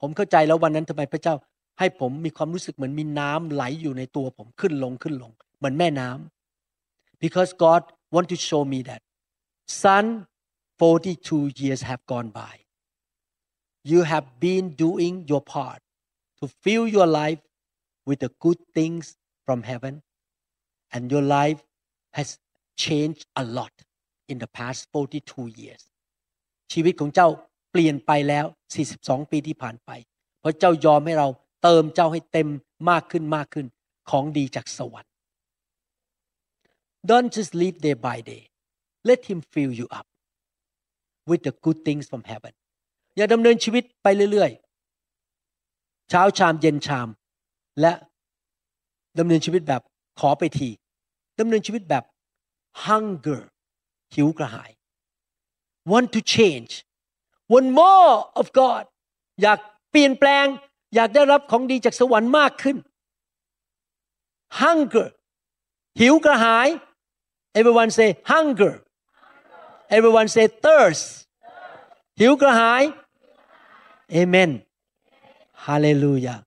[0.00, 1.34] ผมเข้าใจแล้ววันนั้นทำไมพระเจ้า
[1.78, 7.82] ให้ผมมีความรู้สึกเหมือนมีน้ำไหลอยู่ในตัวผมขึ้นลงขึ้นลง เหมือนแม่น้ำ because God
[8.14, 9.02] want to show me that
[9.70, 10.26] son
[10.78, 12.54] 42 years have gone by
[13.90, 15.80] you have been doing your part
[16.38, 17.40] to fill your life
[18.08, 19.04] with the good things
[19.46, 20.02] from heaven
[20.92, 21.60] and your life
[22.18, 22.38] has
[22.76, 23.74] changed a lot
[24.28, 25.82] in the past 42 years
[26.72, 27.28] ชีวิตของเจ้า
[27.70, 28.46] เปลี่ยนไปแล้ว
[28.88, 29.90] 42 ปีที่ผ่านไป
[30.40, 31.28] เพราะเจ้ายอมให้เรา
[31.62, 32.48] เติมเจ้าให้เต็ม
[32.90, 33.66] มากขึ้นมากขึ้น
[34.10, 35.12] ของดีจากสวรรค์
[37.08, 38.49] Don't just live day by day
[39.08, 40.06] let him fill you up
[41.30, 42.52] with the good things from heaven
[43.16, 47.08] อย่าดำเนินชีวิตไปเรื่อยๆ เช้าชามเย็นชาม
[47.80, 47.92] และ
[49.18, 49.82] ดำเนินชีวิตแบบ
[50.20, 50.68] ขอไปที
[51.40, 52.04] ดำเนินชีวิตแบบ
[52.84, 53.40] hunger
[54.14, 54.70] หิวกระหาย
[55.90, 56.72] want to change
[57.52, 58.84] want more of God
[59.42, 59.58] อยาก
[59.90, 60.46] เปลี่ยนแปลง
[60.94, 62.76] อยากได้รับของดีจากสวรรค์มากขึ้น
[64.60, 65.08] hunger
[66.00, 66.68] หิวกระหาย
[67.58, 68.74] everyone say hunger
[69.97, 71.05] everyone say thirst
[72.19, 72.83] หิวกระหาย
[74.19, 74.51] amen
[75.65, 76.39] hallelujah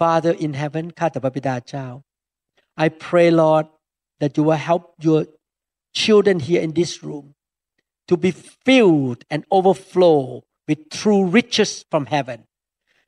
[0.00, 1.86] Father in heaven ข้าแต่พระบิดาเจ้า
[2.84, 3.66] I pray Lord
[4.20, 5.20] that you will help your
[6.02, 7.26] children here in this room
[8.08, 8.30] to be
[8.66, 12.38] filled and overflow with true riches from heaven.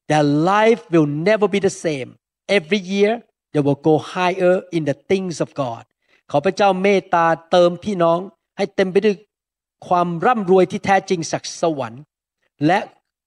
[0.09, 2.16] Their life will never be the same.
[2.48, 3.22] Every year,
[3.53, 5.84] they will go higher in the things of God.
[6.30, 8.20] ขอพระเจ้าเมตตาเติมพี่น้อง
[8.58, 9.16] ให้เต็มไปด้วย
[9.88, 12.03] ความร่ำรวยที่แท้จริงจากสวรรค์
[12.66, 12.80] และ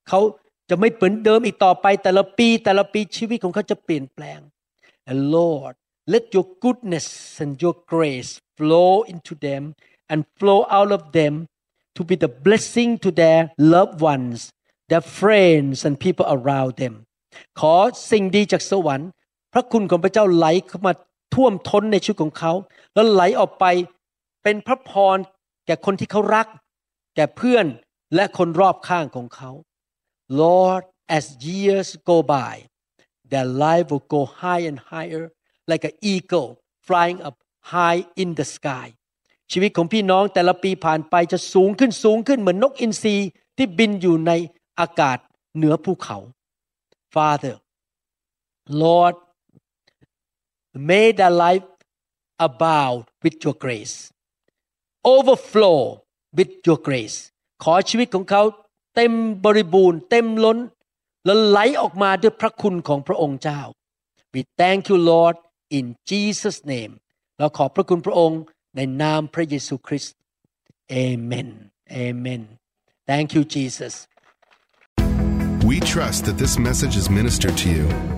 [0.09, 0.20] เขา
[0.68, 4.41] จะไม่เหมือนเดิมอีกต่อไป แต่ละปีแต่ละปีชีวิตของเขาจะเปลี่ยนแปลง
[5.11, 5.74] And Lord
[6.12, 7.07] let your goodness
[7.43, 9.62] and your grace flow into them
[10.12, 11.35] and flow out of them
[11.97, 13.41] to be the blessing to their
[13.74, 14.39] loved ones
[14.91, 16.95] their friends and people around them
[17.61, 17.74] ขอ
[18.11, 19.09] สิ่งดีจากสวรรค์
[19.53, 20.93] พระคุณของพระเจ้าไหลเข้ามา
[21.35, 22.53] ท่วมท้นในชีวิตของเขา
[22.95, 23.64] แล้วไหลออกไป
[24.51, 25.18] เป็นพระพร
[25.66, 26.46] แก่คนที่เขารัก
[27.16, 27.66] แก่เพื่อน
[28.14, 29.50] และคนรอบข้างของเขา
[30.41, 30.83] Lord
[31.16, 32.54] as years go by
[33.30, 35.25] their life will go high and higher
[35.70, 36.49] like an eagle
[36.87, 37.37] flying up
[37.75, 38.87] high in the sky
[39.53, 43.16] ชีวิตของพี่น้องแต่ละปีผ่านไปจะสูงขึ้นสูงขึ้นเหมือนนกอินทรี
[43.57, 44.33] ที่บินอยู่ใน
[44.80, 45.18] อากาศ
[45.57, 46.18] เหนือภูเขา
[47.14, 47.54] Father
[48.83, 49.14] Lord
[50.88, 51.66] may their life
[52.46, 53.96] abound with your grace
[55.13, 55.79] overflow
[56.37, 57.18] with your grace
[57.64, 58.43] ขอชีวิตของเขา
[58.95, 59.13] เต็ม
[59.45, 60.59] บริบูรณ์ เต็มล้น
[61.25, 63.61] และไหลออกมาด้วยพระคุณของพระองค์เจ้า
[64.35, 65.37] We thank you Lord
[65.79, 66.93] in Jesus name
[67.39, 68.41] เราขอบพระคุณพระองค์
[68.76, 70.17] ในนามพระเยซูคริสต์
[71.05, 71.49] Amen
[72.07, 72.43] Amen
[73.11, 73.95] Thank you Jesus
[75.71, 78.17] We trust that this message is ministered to you.